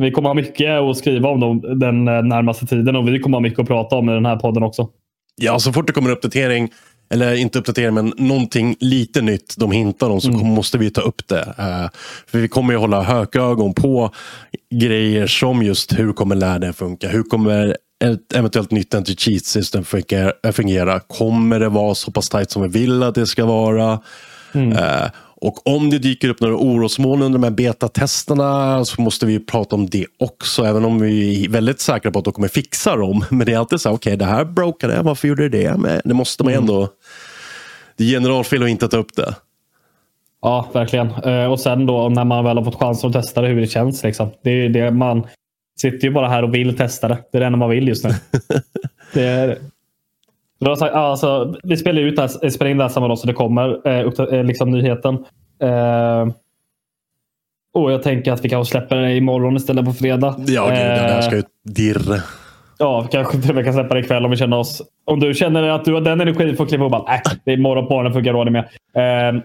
[0.00, 3.36] vi kommer ha mycket att skriva om dem den eh, närmaste tiden och vi kommer
[3.36, 4.88] ha mycket att prata om i den här podden också.
[5.40, 6.68] Ja, så fort det kommer en uppdatering,
[7.10, 11.00] eller inte uppdatering, men någonting lite nytt de hintar om så kom- måste vi ta
[11.00, 11.54] upp det.
[11.58, 11.88] Eh,
[12.26, 14.10] för vi kommer ju hålla hökögon på
[14.74, 17.08] grejer som just hur kommer lärden funka?
[17.08, 19.84] Hur kommer ett eventuellt nytt anti-cheat system
[20.52, 21.00] fungera?
[21.00, 24.00] Kommer det vara så pass tajt som vi vill att det ska vara?
[24.54, 25.06] Eh,
[25.40, 29.76] och om det dyker upp några orosmoln under de här betatesterna så måste vi prata
[29.76, 30.64] om det också.
[30.64, 33.24] Även om vi är väldigt säkra på att de kommer fixa dem.
[33.30, 35.76] Men det är alltid så här, okej det här brokade, varför gjorde det det?
[35.76, 36.88] Men det måste man ju ändå...
[37.96, 39.34] Det är generalfel att inte ta upp det.
[40.42, 41.10] Ja, verkligen.
[41.10, 43.66] Eh, och sen då när man väl har fått chansen att testa det, hur det
[43.66, 44.02] känns.
[44.02, 44.30] Liksom.
[44.42, 45.26] Det är det man
[45.80, 47.18] sitter ju bara här och vill testa det.
[47.32, 48.10] Det är det enda man vill just nu.
[49.14, 49.58] det är,
[50.66, 53.32] alltså, vi spelar ut det här, eh, spelar in det här samma dag så det
[53.32, 55.14] kommer eh, upp, eh, liksom nyheten.
[55.62, 56.28] Eh,
[57.74, 60.34] och jag tänker att vi kanske släpper det imorgon istället på fredag.
[60.46, 62.22] Ja, gud, det här ska ju dirra.
[62.78, 64.82] Ja, vi kanske till och med kan släppa det ikväll om vi känner oss...
[65.04, 67.56] Om du känner att du har den energin att kliva upp bara, nej, det är
[67.56, 68.64] imorgon på morgonen funkar rådet med.
[68.94, 69.42] Eh,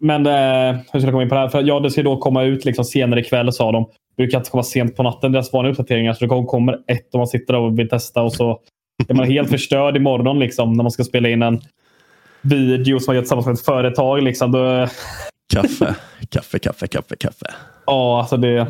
[0.00, 1.48] men eh, hur ska jag komma in på det här?
[1.48, 3.84] För ja, det ska då komma ut liksom senare ikväll sa de.
[3.84, 6.12] Det brukar inte komma sent på natten, deras vanliga uppdateringar.
[6.12, 8.60] Så det kommer ett om man sitter där och vill testa och så
[9.08, 11.60] är man helt förstörd imorgon liksom, när man ska spela in en
[12.42, 14.22] video som man gör tillsammans med ett företag.
[14.22, 14.52] Liksom.
[14.52, 14.88] Då,
[15.54, 15.94] Kaffe,
[16.28, 17.46] kaffe, kaffe, kaffe, kaffe.
[17.86, 18.66] Ja, alltså det,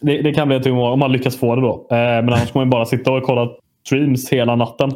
[0.00, 1.86] det, det kan bli ett humor om man lyckas få det då.
[1.90, 3.50] Eh, men annars kommer man bara sitta och kolla
[3.86, 4.92] streams hela natten.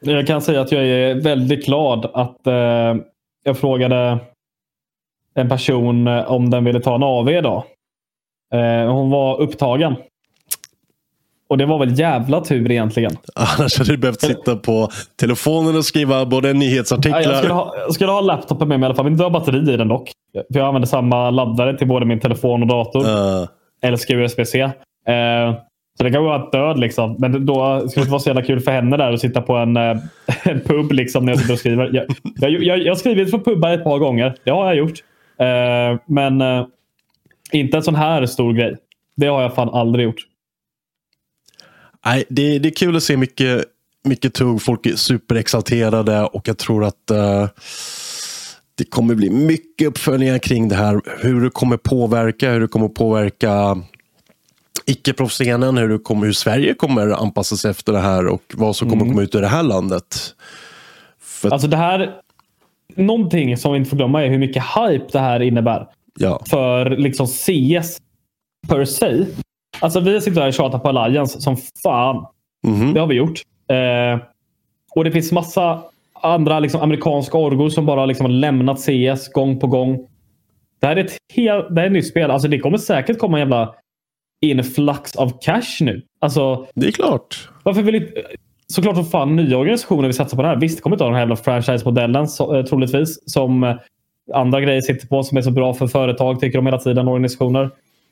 [0.00, 2.96] Jag kan säga att jag är väldigt glad att eh,
[3.44, 4.18] jag frågade
[5.34, 7.64] en person om den ville ta en AV idag.
[8.54, 9.96] Eh, hon var upptagen.
[11.48, 13.12] Och det var väl jävla tur egentligen.
[13.34, 14.88] Annars hade du behövt sitta på
[15.20, 17.20] telefonen och skriva både Ja, nyhetsartiklar.
[17.22, 19.06] jag, skulle ha, jag skulle ha laptopen med mig i alla fall.
[19.06, 20.10] Inte ha batteri i den dock.
[20.52, 23.04] För jag använder samma laddare till både min telefon och dator.
[23.06, 23.48] Eh,
[23.82, 24.60] Älskar USB-C.
[24.60, 24.70] Eh,
[25.98, 27.16] Så det kan vara död liksom.
[27.18, 29.56] Men då skulle det inte vara så jävla kul för henne där att sitta på
[29.56, 29.96] en, eh,
[30.44, 31.90] en pub liksom när jag sitter och skriver.
[31.92, 32.04] Jag,
[32.52, 34.34] jag, jag, jag har skrivit från pubbar ett par gånger.
[34.44, 34.98] Det har jag gjort.
[35.40, 36.42] Eh, men
[37.52, 38.76] inte en sån här stor grej.
[39.16, 40.16] Det har jag fan aldrig gjort.
[42.06, 43.64] Nej, det, det är kul att se mycket,
[44.04, 44.62] mycket tugg.
[44.62, 47.48] Folk är superexalterade och jag tror att uh,
[48.74, 51.00] det kommer bli mycket uppföljningar kring det här.
[51.18, 53.78] Hur det kommer påverka, hur det kommer påverka
[54.86, 58.88] icke-proffsscenen, hur, det kommer, hur Sverige kommer anpassa sig efter det här och vad som
[58.90, 59.14] kommer Mm.
[59.14, 60.16] komma ut ur det här landet.
[61.20, 62.14] För, Alltså det här...
[62.96, 65.86] Någonting som vi inte får glömma är hur mycket hype det här innebär.
[66.18, 66.42] ja.
[66.50, 67.98] För liksom CS
[68.68, 69.24] per se.
[69.80, 72.26] Alltså vi sitter här och tjatar på Alliance som fan.
[72.66, 72.94] Mhm.
[72.94, 73.42] Det har vi gjort.
[73.70, 74.20] Eh,
[74.94, 75.82] och det finns massa
[76.22, 79.98] andra liksom, amerikanska orgor som bara liksom har lämnat CS gång på gång.
[80.80, 82.30] Det här är ett, helt, det här är ett nytt spel.
[82.30, 83.74] Alltså, det kommer säkert komma en jävla
[84.40, 86.02] influx av cash nu.
[86.20, 87.48] Alltså, Det är klart.
[87.62, 88.12] varför vill inte...
[88.68, 90.56] Såklart som fan nya organisationer vill satsa på det här.
[90.56, 93.32] Visst, det kommer inte ha den här jävla franchise-modellen så, eh, troligtvis.
[93.32, 93.74] Som eh,
[94.34, 97.70] andra grejer sitter på som är så bra för företag, tycker de hela tiden, organisationer.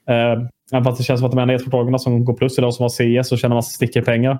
[0.08, 2.72] Eh, även fast det känns som att de enda e-sportagarna som går plus är de
[2.72, 2.88] som har
[3.22, 4.32] CS och tjänar massa stickerpengar.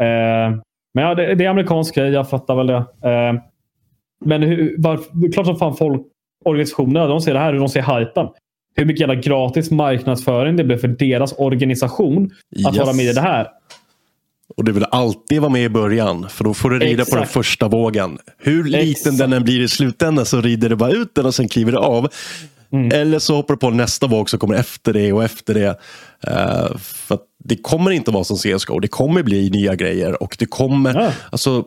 [0.00, 0.56] Eh,
[0.94, 2.76] men ja, det, det är amerikansk grej, jag fattar väl det.
[2.76, 3.34] Eh,
[4.24, 6.02] men hur, är klart som fan folk,
[6.44, 8.26] organisationerna, de ser det här, hur de ser hypen.
[8.76, 12.30] Hur mycket jävla gratis marknadsföring det blir för deras organisation
[12.66, 12.86] att Yes.
[12.86, 13.46] vara med i det här.
[14.56, 16.28] Och det vill alltid vara med i början.
[16.28, 17.32] För då får du rida på den Exakt.
[17.32, 18.18] första vågen.
[18.38, 19.18] Hur liten Exakt.
[19.18, 21.78] den än blir i slutändan så rider det bara ut den och sen kliver det
[21.78, 22.08] av.
[22.72, 22.92] Mm.
[22.92, 25.78] Eller så hoppar du på nästa våg som kommer efter det och efter det.
[26.26, 28.80] Eh, för att det kommer inte vara som CSGO.
[28.80, 30.22] Det kommer bli nya grejer.
[30.22, 31.12] Och det kommer, Ja.
[31.32, 31.64] alltså,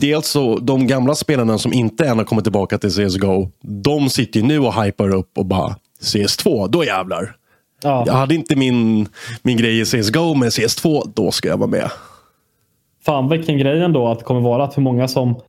[0.00, 3.50] dels så de gamla spelarna som inte än har kommit tillbaka till CSGO.
[3.62, 7.36] De sitter ju nu och hypar upp och bara CS2, då jävlar.
[7.82, 8.04] Ja.
[8.06, 9.08] Jag hade inte min,
[9.42, 11.90] min grej i CSGO, men CS2, då ska jag vara med.
[13.04, 15.40] Fan vilken grej ändå att det kommer vara att hur många som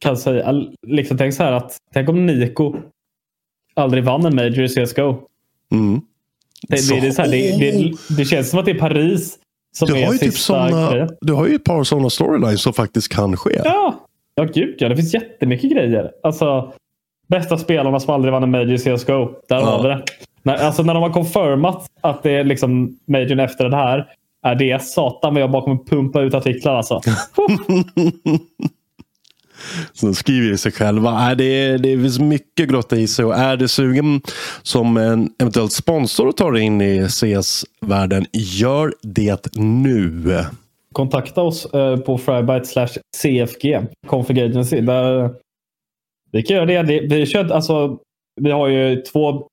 [0.00, 0.52] kan säga,
[0.86, 2.76] liksom tänk så här att tänk om Nico
[3.74, 5.16] aldrig vann en major i CSGO.
[5.72, 6.00] Mm.
[6.68, 9.38] Det, det, det, så här, det, det, känns som att det är Paris
[9.76, 11.08] som Du är har, ju typ såna, grejen.
[11.20, 13.60] du har ju ett par sådana storylines som faktiskt kan ske.
[13.64, 13.94] Ja,
[14.34, 14.88] ja gud ja.
[14.88, 16.10] Det finns jättemycket grejer.
[16.22, 16.72] Alltså,
[17.28, 19.28] bästa spelarna som aldrig vann en major i CSGO.
[19.48, 19.64] Där Ja.
[19.64, 20.04] har vi det.
[20.42, 24.06] När, alltså, när de har confirmat att det är liksom majorn efter det här.
[24.46, 27.00] Är det satan vad jag bara kommer pumpa ut artiklar alltså.
[30.00, 31.30] De skriver sig själva.
[31.30, 33.24] Äh, det, är, det finns mycket grotta i sig.
[33.24, 34.20] Och är du sugen
[34.62, 40.44] som en eventuell sponsor och tar dig in i CS-världen, gör det nu.
[40.92, 44.80] kontakta oss eh, på Frybyte slash CFG, Config Agency.
[44.80, 45.30] Där
[46.32, 46.82] vi kan göra det.
[46.82, 47.98] det vi, kör, alltså,
[48.40, 49.48] vi har ju två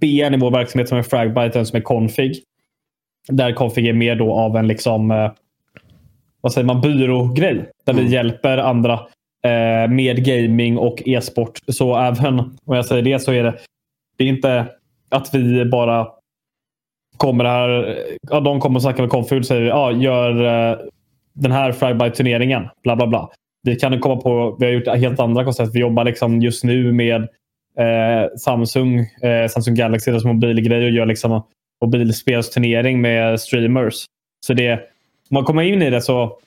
[0.00, 2.42] BN i vår verksamhet som är Fragbyte och som är Config.
[3.28, 5.32] Där Config är mer då av en liksom, eh,
[6.40, 7.70] vad säger man, byrågrej.
[7.84, 9.00] Där vi hjälper andra
[9.46, 11.58] eh, med gaming och e-sport.
[11.68, 13.58] Så även om jag säger det så är det,
[14.16, 14.66] det är inte
[15.10, 16.08] att vi bara
[17.16, 17.98] kommer här.
[18.30, 20.78] Ja, de kommer och snackar med Config och säger ja, gör eh,
[21.32, 22.68] den här Fragbyte-turneringen.
[22.82, 23.30] Bla bla bla.
[23.62, 25.74] Vi kan komma på, vi har gjort helt andra koncept.
[25.74, 27.22] Vi jobbar liksom just nu med
[27.78, 31.42] eh, Samsung, eh, Samsung Galaxy, deras mobilgrej och gör liksom
[31.84, 34.04] mobilspelsturnering med streamers.
[34.46, 36.38] Så det, om man kommer in i det så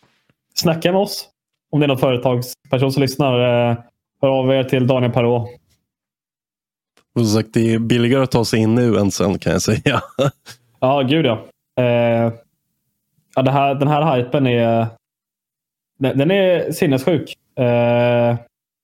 [0.54, 1.30] snacka med oss.
[1.76, 3.40] Om det är någon företagsperson som lyssnar.
[3.70, 3.78] Eh,
[4.22, 5.26] hör av er till Daniel.
[5.26, 5.48] Och
[7.18, 10.02] som sagt, det är billigare att ta sig in nu än sen kan jag säga.
[10.80, 11.46] Ja, gud ja.
[11.84, 12.34] Eh,
[13.36, 14.88] ja det här, den här hypen är,
[16.00, 17.34] den, den är sinnessjuk.
[17.60, 18.36] Eh,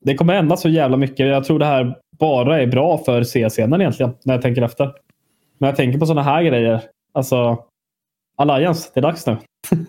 [0.06, 1.28] det kommer hända så jävla mycket.
[1.28, 4.94] Jag tror det här bara är bra för C-scenen egentligen, när jag tänker efter.
[5.58, 6.82] När jag tänker på sådana här grejer.
[7.14, 7.64] Alltså,
[8.38, 9.38] Alliance, det är dags nu.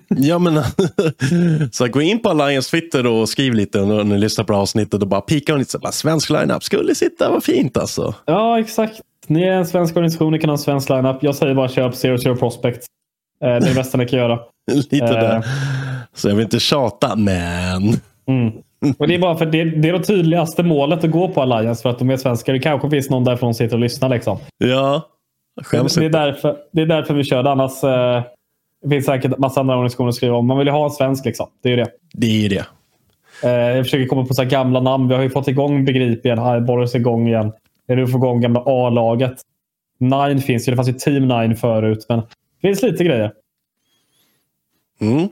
[0.09, 0.63] Ja, men
[1.73, 5.09] så gå in på Alliance Twitter och skriv lite när ni lyssnar på avsnittet och
[5.09, 5.71] bara pika lite.
[5.71, 8.15] Så bara, svensk lineup skulle sitta, vad fint alltså.
[8.25, 9.01] Ja, exakt.
[9.27, 11.17] Ni är en svensk organisation, ni kan ha en svensk lineup.
[11.23, 12.85] Jag säger bara köp Zero Zero Prospect.
[13.45, 14.39] Eh, det är det bästa ni kan göra.
[14.73, 15.11] lite Eh.
[15.11, 15.45] där.
[16.15, 17.83] Så jag vill inte tjata, men.
[18.29, 18.53] Mm.
[18.99, 21.83] Och det är bara för det, det är det tydligaste målet att gå på Alliance
[21.83, 22.53] för att de är svenskar.
[22.53, 24.09] Det kanske finns någon därifrån som sitter och lyssnar.
[24.09, 24.39] Liksom.
[24.59, 25.09] Ja,
[25.63, 26.19] skäms det, är inte.
[26.19, 27.51] därför, det är därför vi kör det.
[27.51, 28.23] Annars eh,
[28.83, 30.47] det finns säkert massa andra organisationer att skriva om.
[30.47, 31.25] Man vill ju ha en svensk.
[31.25, 31.47] Liksom.
[31.63, 31.91] Det är ju det.
[32.13, 32.67] Det är ju det.
[33.45, 35.09] Eh, jag försöker komma på så här gamla namn.
[35.09, 36.39] Vi har ju fått igång Begrip igen.
[36.39, 37.53] Highborgs igång igen.
[37.89, 39.35] Är nu få igång gamla A-laget.
[39.99, 40.73] Nine finns ju.
[40.73, 42.07] Det fanns ju Team Nine förut.
[42.09, 43.33] Men det finns lite grejer.
[45.01, 45.29] Mm.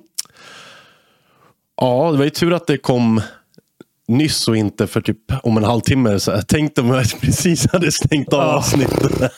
[1.80, 3.20] Ja, det var ju tur att det kom
[4.08, 6.20] nyss och inte för typ om en halvtimme.
[6.20, 8.56] Så jag tänkte om jag precis hade stängt av Ja.
[8.56, 9.32] avsnittet.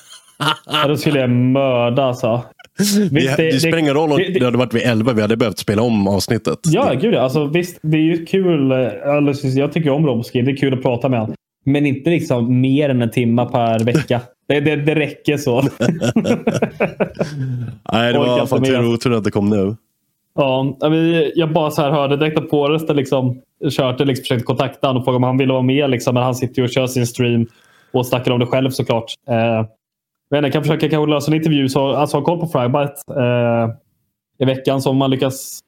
[0.67, 2.43] Ja, då skulle jag mörda alltså.
[2.79, 5.13] Vi, Visst, det, spelar ingen roll om det, det- det hade varit vid 11.
[5.13, 6.59] Vi hade behövt spela om avsnittet.
[6.67, 7.15] Ja, gud.
[7.15, 8.73] Alltså, visst, det är ju kul.
[8.73, 10.45] Alltså, jag tycker om Roboskin.
[10.45, 11.37] Det är kul att prata med honom.
[11.65, 14.21] Men inte liksom mer än en timme per vecka.
[14.49, 15.61] Det, det, det räcker så.
[17.93, 19.77] Nej, det var fan tur och otur att det kom nu.
[20.35, 20.77] Ja,
[21.35, 22.95] jag bara så här hörde direkt på det.
[22.95, 25.91] Liksom, körde liksom, försökte kontakta honom och fråga om han ville vara med.
[25.91, 27.47] Liksom, men han sitter ju och kör sin stream
[27.93, 29.05] och snackar om det själv såklart.
[29.29, 29.67] Eh,
[30.33, 33.71] men jag kan försöka kanske lösa en intervju så alltså, ha koll på Frybite eh,
[34.39, 34.83] i veckan.
[34.83, 35.61] Så om man lyckas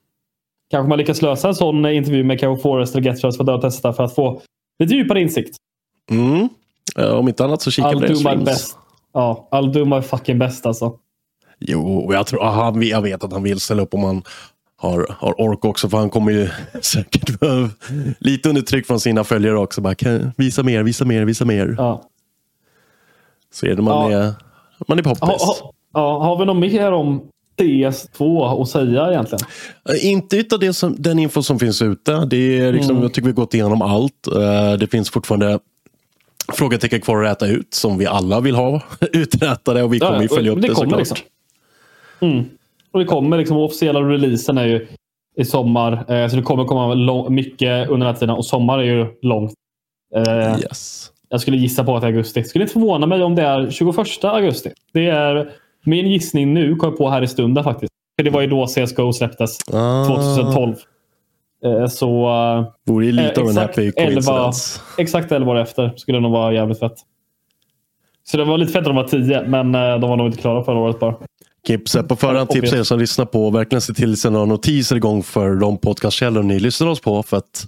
[0.71, 3.93] kanske man lyckas lösa en sån intervju med kanske Forrest eller Getfrust för att testa
[3.93, 4.41] för att få
[4.79, 5.57] lite djupare insikt.
[6.11, 6.49] Mm.
[6.99, 8.45] Eh, Om inte annat så kika på deras streams.
[8.45, 8.79] best.
[9.13, 10.99] Ja, I'll do my fucking best alltså.
[11.59, 14.23] Jo, jag, tror, ah, han, jag vet att han vill ställa upp om han
[14.77, 15.89] har, har ork också.
[15.89, 16.49] För han kommer ju
[16.81, 17.31] säkert
[18.19, 19.81] lite under tryck från sina följare också.
[19.81, 19.95] Bara,
[20.37, 21.75] visa mer, visa mer, visa mer.
[21.79, 22.03] Ja.
[23.53, 24.19] Så är det man Ja.
[24.19, 24.35] är,
[24.89, 25.63] man är poppis.
[25.95, 27.23] Ja, har vi något mer om
[27.61, 29.45] DS2 att säga egentligen?
[29.89, 32.25] Eh, Inte utav det som, den info som finns ute.
[32.31, 33.03] Det är liksom, Mm.
[33.03, 34.27] Jag tycker vi gått igenom allt.
[34.27, 35.59] Eh, Det finns fortfarande
[36.53, 38.81] frågetecken kvar att räta ut som vi alla vill ha
[39.13, 40.99] uträtade och vi kommer Ja, följa upp det det, såklart.
[40.99, 41.17] liksom.
[42.21, 42.45] Mm.
[42.93, 44.87] Och det kommer liksom, officiella releasen är ju
[45.37, 45.93] i sommar.
[46.13, 48.31] Eh, så det kommer komma mycket under den här tiden.
[48.37, 49.53] Och sommar är ju långt.
[50.63, 51.11] Yes.
[51.35, 52.45] Jag skulle gissa på att det är augusti.
[52.45, 54.71] Skulle inte förvåna mig om det är 21 augusti.
[54.93, 55.51] Det är
[55.85, 57.93] min gissning nu, kom jag på här i stunden faktiskt.
[58.19, 59.59] För det var ju då CSGO släpptes.
[59.73, 60.05] Ah.
[60.07, 60.75] 2012.
[61.65, 62.27] Eh, Så...
[62.59, 64.81] eh, Vore ju lite av en exakt happy 11, coincidence.
[64.99, 66.95] exakt 11 år efter skulle det nog vara jävligt fett.
[68.27, 70.39] Så det var lite fett att de var 10, men eh, de var nog inte
[70.39, 71.15] klara förra året bara.
[71.67, 75.23] Kips, på förhand tips er som lyssnar på verkligen se till att några notiser igång
[75.23, 77.23] för de podcastkällor ni lyssnar oss på.
[77.23, 77.67] För att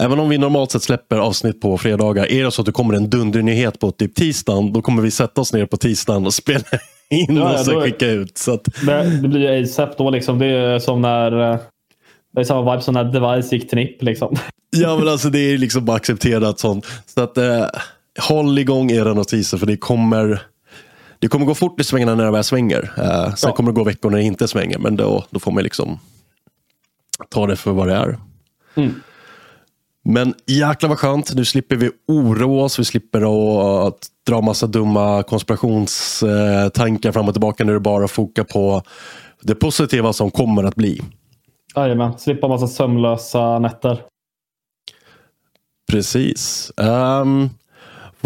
[0.00, 2.94] även om vi normalt sett släpper avsnitt på fredagar, är det så att det kommer
[2.94, 6.64] en dundernyhet på typ tisdagen, då kommer vi sätta oss ner på tisdagen och spela
[7.10, 8.38] in Ja, och sen skicka ut.
[8.38, 10.38] Så att, Det, det blir ASAP då liksom.
[10.38, 11.52] Det är som när...
[11.52, 11.58] eh,
[12.34, 14.36] Det är samma vibe som när Device gick NIP liksom.
[14.76, 16.86] ja, men alltså, det är liksom bara accepterat sånt.
[17.14, 17.66] Så att, eh,
[18.28, 20.42] håll igång era notiser för det kommer
[21.18, 22.92] det kommer gå fort i svängarna när det väl svänger.
[22.98, 23.56] Eh, sen Ja.
[23.56, 25.98] kommer det gå veckor när det inte svänger, men då, då får man liksom
[27.28, 28.18] ta det för vad det är.
[28.74, 28.94] Mm.
[30.04, 31.34] Men jäklar vad skönt.
[31.34, 32.78] Nu slipper vi oroa oss.
[32.78, 33.20] Vi slipper
[33.86, 37.64] att, dra massa dumma konspirationstankar fram och tillbaka.
[37.64, 38.82] Nu är det bara att foka på
[39.42, 41.02] det positiva som kommer att bli.
[41.76, 42.18] Jajamän.
[42.18, 44.02] Slippa massa sömnlösa nätter.
[45.90, 46.72] Precis.
[46.76, 47.50] Ehm,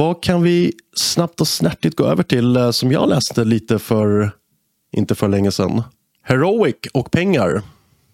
[0.00, 4.30] vad kan vi snabbt och snärtigt gå över till eh, som jag läste lite för
[4.92, 5.82] inte för länge sedan.
[6.22, 7.62] Heroic och pengar.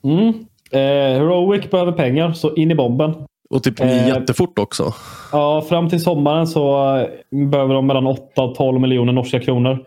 [0.04, 0.28] Mm.
[0.70, 0.80] Eh,
[1.18, 3.14] Heroic behöver pengar, så in i bomben.
[3.50, 4.94] Och typ Eh, jättefort också.
[5.32, 7.08] Ja, fram till sommaren så eh,
[7.50, 9.84] behöver de mellan 8 och 12 miljoner norska kronor.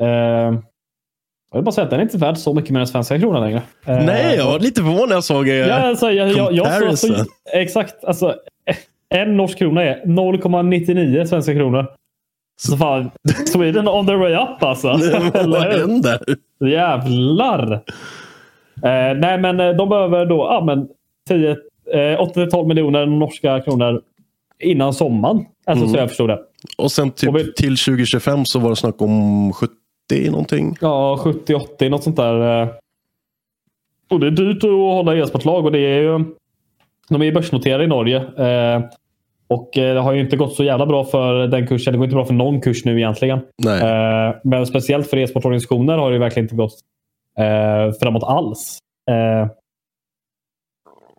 [0.00, 3.18] Eh, jag vill bara säga att den är inte värd så mycket mer än svenska
[3.18, 3.62] kronor längre.
[3.86, 6.66] Eh, Nej, jag var lite förvånad när jag såg eh, Ja, alltså, jag, jag, jag,
[6.66, 7.16] så, comparison.
[7.16, 8.04] så, exakt.
[8.04, 8.34] Alltså,
[9.16, 11.86] en norsk krona är 0,99 svenska kronor.
[12.56, 13.10] Så fan,
[13.52, 14.88] Sweden on their way up alltså.
[15.34, 16.18] Vad händer?
[16.64, 17.72] Jävlar!
[18.82, 20.88] Eh, nej, men eh, de behöver då ja, men
[21.28, 24.00] 10, eh, 8-12 miljoner norska kronor
[24.62, 25.44] innan sommaren.
[25.66, 26.40] Alltså, Så jag förstod det.
[26.78, 30.76] Och sen typ Och vi- till 2025 så var det snack om 70 någonting.
[30.80, 32.62] Ja, 70-80 något sånt där.
[32.62, 32.68] eh.
[34.10, 36.24] Och det är dyrt att hålla e-sportlag och det är ju...
[37.08, 38.16] De är ju börsnoterade i Norge.
[38.16, 38.82] eh,
[39.48, 41.92] Och eh, det har ju inte gått så jävla bra för den kursen.
[41.92, 43.40] Det går inte bra för någon kurs nu egentligen.
[43.64, 43.82] Nej.
[43.82, 46.74] Eh, Men speciellt för e-sportorganisationer har det verkligen inte gått
[47.38, 48.78] eh, framåt alls.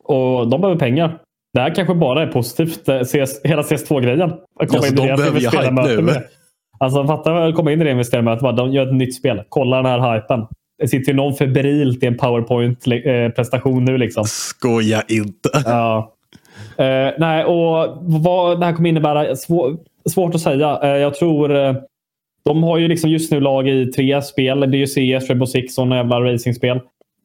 [0.03, 1.17] Och de behöver pengar.
[1.53, 2.85] Det här kanske bara är positivt.
[3.05, 4.21] CS, hela CS2-grejen.
[4.31, 6.01] Att komma Alltså, in de behöver ju hype nu.
[6.01, 6.23] med.
[6.79, 8.57] Alltså fatta att komma in i det investerarmötet.
[8.57, 9.43] De gör ett nytt spel.
[9.49, 10.47] Kolla den här hypen.
[10.81, 13.97] Det sitter ju någon febrilt i en powerpoint-prestation nu.
[13.97, 14.23] Liksom.
[14.27, 15.49] Skoja inte.
[15.65, 16.14] Ja.
[16.77, 19.77] Eh, nej, och vad det här kommer innebära svår,
[20.09, 20.79] svårt att säga.
[20.83, 21.75] Eh, jag tror eh,
[22.45, 24.59] de har ju liksom just nu lag i tre spel.
[24.59, 26.77] Det är ju CS, Rainbow Six och några jävla racingspel.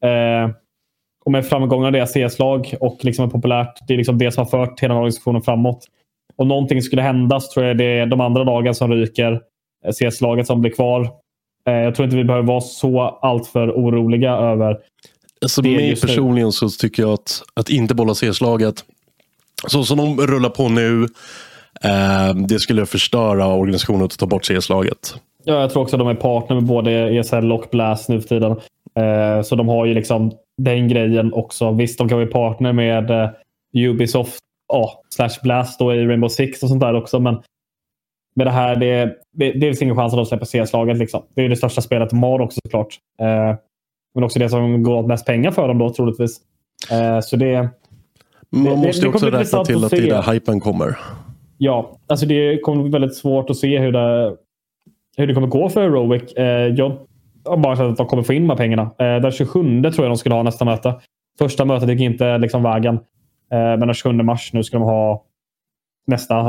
[0.03, 0.51] Eh,
[1.25, 3.73] och med framgångar i deras CS-lag och liksom är populärt.
[3.87, 5.85] Det är liksom det som har fört hela organisationen framåt.
[6.35, 9.41] Om någonting skulle hända så tror jag det är de andra lagen som ryker.
[9.85, 11.09] eh, CS-laget som blir kvar.
[11.63, 14.77] Jag tror inte vi behöver vara så alltför oroliga över
[15.41, 16.07] Alltså, mig just nu.
[16.07, 18.75] personligen så tycker jag att, att inte bolla CS-laget,
[19.67, 21.03] så som de rullar på nu,
[21.83, 25.15] eh, det skulle förstöra organisationen att ta bort CS-laget.
[25.43, 28.27] Ja, jag tror också att de är partner med både ESL och Blast nu för
[28.27, 28.51] tiden.
[28.95, 31.71] Eh, så de har ju liksom den grejen också.
[31.71, 33.29] Visst, de kan vara partner med eh,
[33.89, 34.39] Ubisoft
[34.73, 37.19] ja, slash Blast då i Rainbow Six och sånt där också.
[37.19, 37.41] Men
[38.35, 40.97] med det här, det, det, det finns ingen chans att de släpper CS-laget.
[40.97, 41.23] Liksom.
[41.35, 42.97] Det är det största spelet de har också såklart.
[43.19, 43.55] Eh,
[44.15, 46.41] men också det som går åt mest pengar för dem då troligtvis.
[46.91, 47.69] Eh, så det,
[48.51, 50.97] man det- måste det också räkna till att att det är där hypen kommer.
[51.57, 54.35] Ja, alltså det kommer bli väldigt svårt att se hur det,
[55.17, 56.33] hur det kommer gå för Heroic.
[56.33, 56.97] Eh, jag
[57.45, 58.81] har bara sett att de kommer få in de här pengarna.
[58.81, 60.93] Eh, den 27 tror jag de skulle ha nästa möte.
[61.39, 62.95] Första mötet gick inte liksom vägen.
[62.95, 62.99] Eh,
[63.51, 65.25] men den 27 mars nu ska de ha
[66.07, 66.43] nästa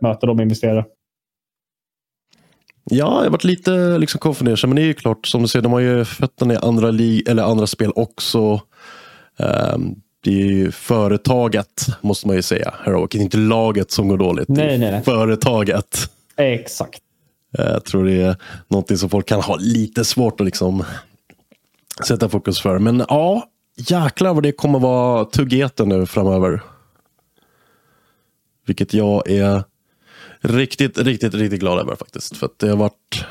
[0.00, 0.84] möte då med investerare.
[2.90, 4.58] Ja, jag har varit lite liksom konfunderad.
[4.68, 7.22] Men det är ju klart, som du ser, de har ju fötterna i andra, li-
[7.28, 8.60] eller andra spel också.
[9.38, 9.94] Ehm,
[10.28, 12.74] det är ju företaget, måste man ju säga.
[12.84, 13.10] Heroic.
[13.10, 14.46] Det är inte laget som går dåligt.
[14.48, 15.02] det är Nej, nej, nej.
[15.04, 16.10] Företaget.
[16.36, 17.00] Exakt.
[17.50, 18.36] Jag tror det är
[18.68, 20.84] någonting som folk kan ha lite svårt att liksom
[22.06, 22.78] sätta fokus för.
[22.78, 26.62] Men ja, jäklar vad det kommer vara tuggeten nu framöver.
[28.66, 29.64] Vilket jag är
[30.40, 32.36] riktigt, riktigt, riktigt glad över faktiskt.
[32.36, 33.24] För att det har varit,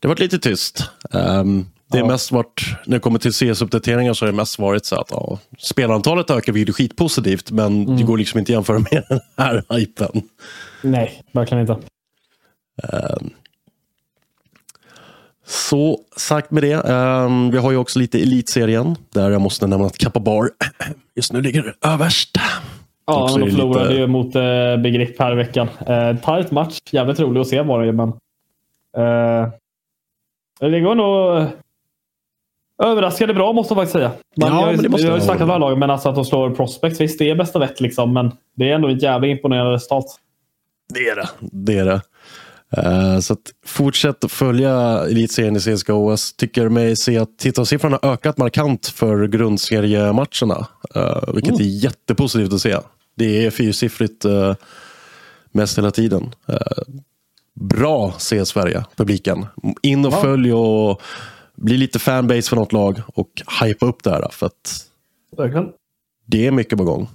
[0.00, 0.90] det har varit lite tyst.
[1.10, 2.06] Ehm, det Ja.
[2.06, 5.38] mest varit, när det kommer till CS-uppdateringar så har det mest varit så att ja,
[5.58, 7.50] spelarantalet ökar, vilket är skitpositivt.
[7.50, 7.96] Men Mm.
[7.96, 10.22] det går liksom inte att jämföra med den här hypen.
[10.82, 11.72] Nej, verkligen inte.
[12.82, 13.30] Ehm,
[15.46, 16.72] Så sagt med det.
[16.88, 18.96] ehm, vi har ju också lite elitserien.
[19.10, 20.50] Där jag måste nämna att Kappa Bar
[21.14, 22.36] just nu ligger överst.
[23.06, 25.68] Ja, de är förlorade lite- ju mot eh, Begrepp här i veckan.
[25.86, 26.78] Eh, tight match.
[26.90, 28.08] Jävligt rolig att se var det men...
[28.96, 29.48] Eh,
[30.70, 31.46] det går nog
[32.82, 34.10] överraskande bra måste jag faktiskt säga.
[34.36, 36.14] Man, Ja, jag, men det måste jag har ju snackat med lagen, men alltså att
[36.14, 37.00] de slår Prospects.
[37.00, 40.04] Visst, det är bästa vett liksom, men det är ändå ett jävligt imponerande resultat.
[40.94, 41.28] Det är det.
[41.40, 42.00] Det är det.
[42.76, 46.16] Eh, så att fortsätt att följa elitserien i CSGO.
[46.36, 50.66] Tycker mig se att tittarsiffrorna har ökat markant för grundseriematcherna.
[50.96, 52.76] Uh, vilket är jättepositivt att se.
[53.16, 54.54] Det är fyrsiffrigt uh,
[55.52, 56.34] mest hela tiden.
[56.48, 56.56] Eh,
[57.60, 59.46] bra CS Sverige, publiken.
[59.82, 60.22] In och Ja.
[60.22, 61.02] följ och
[61.62, 63.28] bli lite fanbase för något lag och
[63.62, 64.28] hypa upp det här.
[64.30, 64.86] För att
[65.36, 65.68] Verkligen.
[66.26, 67.08] det är mycket på gång.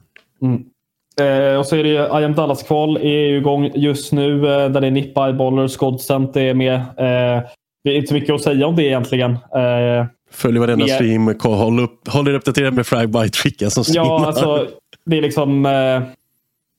[1.21, 4.33] Eh, och så är det ju I am Dallas-kval är ju igång just nu.
[4.35, 6.75] Eh, där det är Nippa, Eyeballer, Scodscent är med.
[6.75, 7.43] Eh,
[7.83, 9.31] det är inte så mycket att säga om det egentligen.
[9.31, 14.09] Eh, Följ varenda Mer- stream, håll, upp, håll er uppdaterad med Fragbite vilka som streamar.
[14.09, 14.67] Ja, alltså
[15.05, 16.01] det är liksom eh,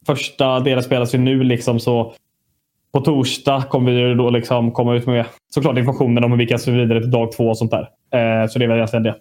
[0.06, 2.14] första delen spelas ju nu liksom så
[2.92, 6.58] på torsdag kommer vi då liksom komma ut med såklart informationen om hur vi kan
[6.58, 7.88] se vidare till dag två och sånt där.
[8.14, 9.16] Eh, så det är väl egentligen det.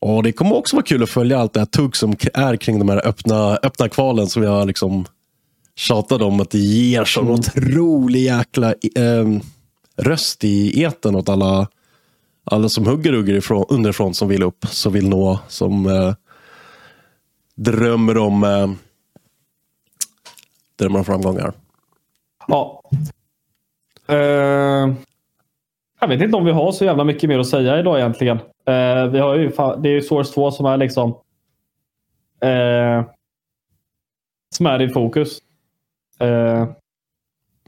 [0.00, 2.78] Och det kommer också vara kul att följa allt det här tugg som är kring
[2.78, 5.04] de här öppna, öppna kvalen som jag liksom
[5.76, 7.34] tjatade om att det ger sån Mm.
[7.34, 9.26] otrolig jäkla eh,
[9.96, 11.68] röst i eten åt alla,
[12.44, 16.14] alla som hugger hugger ifrån, underifrån som vill upp, som vill nå, som eh,
[17.56, 18.70] drömmer om eh,
[20.80, 21.52] drömmer om framgångar.
[22.48, 22.82] Ja.
[24.08, 24.16] Eh,
[26.00, 28.36] jag vet inte om vi har så jävla mycket mer att säga idag egentligen.
[28.66, 31.10] Eh, vi har ju, det är ju Source 2 som är liksom
[32.42, 33.04] eh,
[34.56, 35.38] som är i fokus.
[36.18, 36.68] Eh,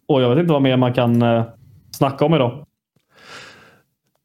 [0.06, 1.44] och jag vet inte vad mer man kan eh,
[1.90, 2.66] snacka om idag.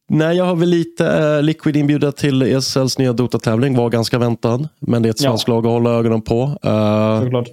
[0.10, 3.76] Nej, jag har väl lite eh, Liquid inbjudna till ESLs nya Dota-tävling.
[3.78, 4.70] Var ganska väntad.
[4.80, 5.30] Men det är ett Ja.
[5.30, 6.42] svenskt lag att hålla ögonen på.
[6.64, 7.48] Eh, Såklart.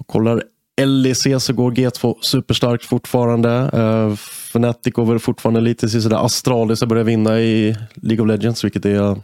[0.00, 0.42] Och kollar
[0.86, 3.70] LEC så går G2 superstarkt fortfarande.
[3.74, 8.64] Uh, Fnatic går väl fortfarande lite sådär Astralis har börjat vinna i League of Legends,
[8.64, 9.16] vilket är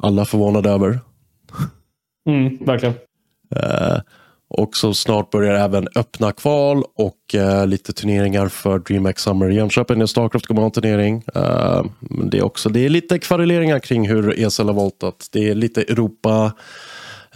[0.00, 1.00] alla förvånade över.
[2.28, 2.94] Mm, verkligen.
[3.56, 3.98] Eh,
[4.48, 9.54] och så snart börjar även öppna kval och eh, lite turneringar för DreamHack Summer i
[9.54, 10.08] Jönköping.
[10.08, 11.22] Starcraft kommer ha en turnering.
[11.34, 15.28] Eh, men det, är också, det är lite kvaruleringar kring hur ESL har valt att
[15.32, 16.52] det är lite Europa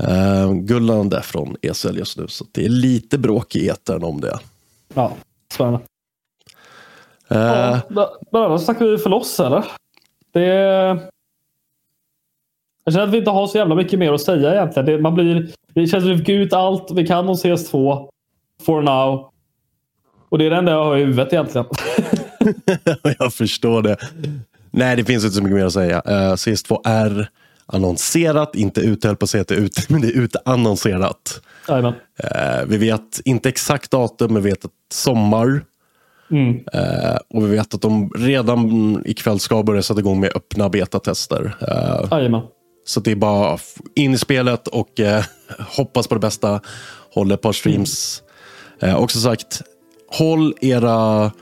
[0.08, 2.28] eh, gullande från ESL just nu.
[2.28, 4.38] Så det är lite bråk i etern om det.
[4.94, 5.12] Ja,
[5.52, 5.80] spännande.
[7.28, 7.80] Eh, Ja,
[8.32, 9.64] men annars snackar vi för loss eller?
[10.32, 10.44] Det
[12.84, 14.86] Jag känner att vi inte har så jävla mycket mer att säga egentligen.
[14.86, 18.08] Det, man blir, det känns som att vi fick ut allt vi kan om CS2.
[18.62, 19.30] For now.
[20.28, 21.66] Och det är det enda jag har i huvudet egentligen.
[23.18, 23.96] jag förstår det.
[24.70, 25.96] Nej, det finns inte så mycket mer att säga.
[25.96, 27.30] Uh, CS2 är
[27.72, 31.42] annonserat, inte uthällt på att säga att det är ut, men det är utannonserat.
[31.68, 31.94] Jajamän.
[32.18, 35.64] Eh, vi vet inte exakt datum, men vi vet att sommar.
[36.30, 36.60] Mm.
[36.72, 41.56] Eh, och vi vet att de redan ikväll ska börja sätta igång med öppna betatester.
[41.60, 42.42] Eh, Jajamän.
[42.86, 43.58] så det är bara
[43.94, 45.24] in i spelet och eh,
[45.76, 46.60] hoppas på det bästa.
[47.14, 48.22] Hålla ett par streams.
[48.80, 49.62] Eh, och som sagt,
[50.08, 51.32] håll era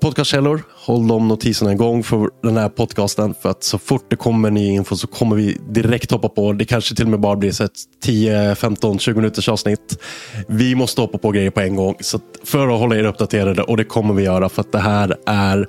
[0.00, 3.34] podcastkällor, håll de notiserna igång för den här podcasten.
[3.42, 6.52] För att så fort det kommer ny info så kommer vi direkt hoppa på.
[6.52, 7.72] Det kanske till och med bara blir ett
[8.02, 10.02] 10, 15, 20 minuters avsnitt.
[10.48, 13.76] Vi måste hoppa på grejer på en gång så för att hålla er uppdaterade och
[13.76, 15.68] det kommer vi göra för att det här är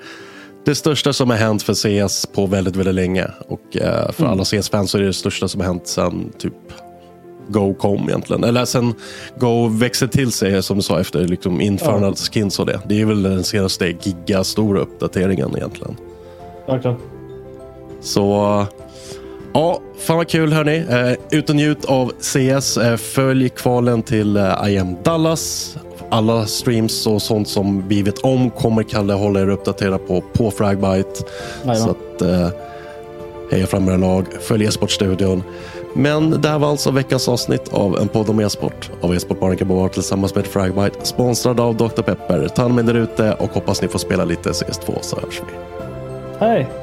[0.66, 3.28] det största som har hänt för CS på väldigt, väldigt länge.
[3.47, 6.53] Och eh, för alla CS-fans så är det det största som har hänt sedan typ
[7.47, 8.43] Go kom egentligen.
[8.43, 8.93] Eller sen
[9.39, 12.79] Go växte till sig som du sa efter liksom införandet av skins och det.
[12.85, 15.97] Det är väl den senaste gigastora uppdateringen egentligen.
[16.67, 16.97] Verkligen.
[18.01, 18.65] Så
[19.53, 20.85] ja, fan vad kul hörni.
[20.89, 22.77] Eh, ut och njut av CS.
[22.77, 25.77] Eh, följ kvalen till eh, I am Dallas.
[26.09, 30.51] Alla streams och sånt som vi vet om kommer Kalle hålla er uppdaterade på på
[30.51, 31.23] Fragbite.
[31.63, 32.49] Så att eh,
[33.51, 34.25] heja fram era lag.
[34.41, 35.43] Följ e-sportstudion.
[35.93, 39.89] Men det här var alltså veckans avsnitt av en podd om e-sport av e-sportbaren Kabar
[39.89, 42.01] tillsammans med Fragbite sponsrad av Dr.
[42.01, 42.47] Pepper.
[42.47, 45.57] Ta hand om er ute och hoppas ni får spela lite CS2 så hörs vi.
[46.39, 46.82] Hej!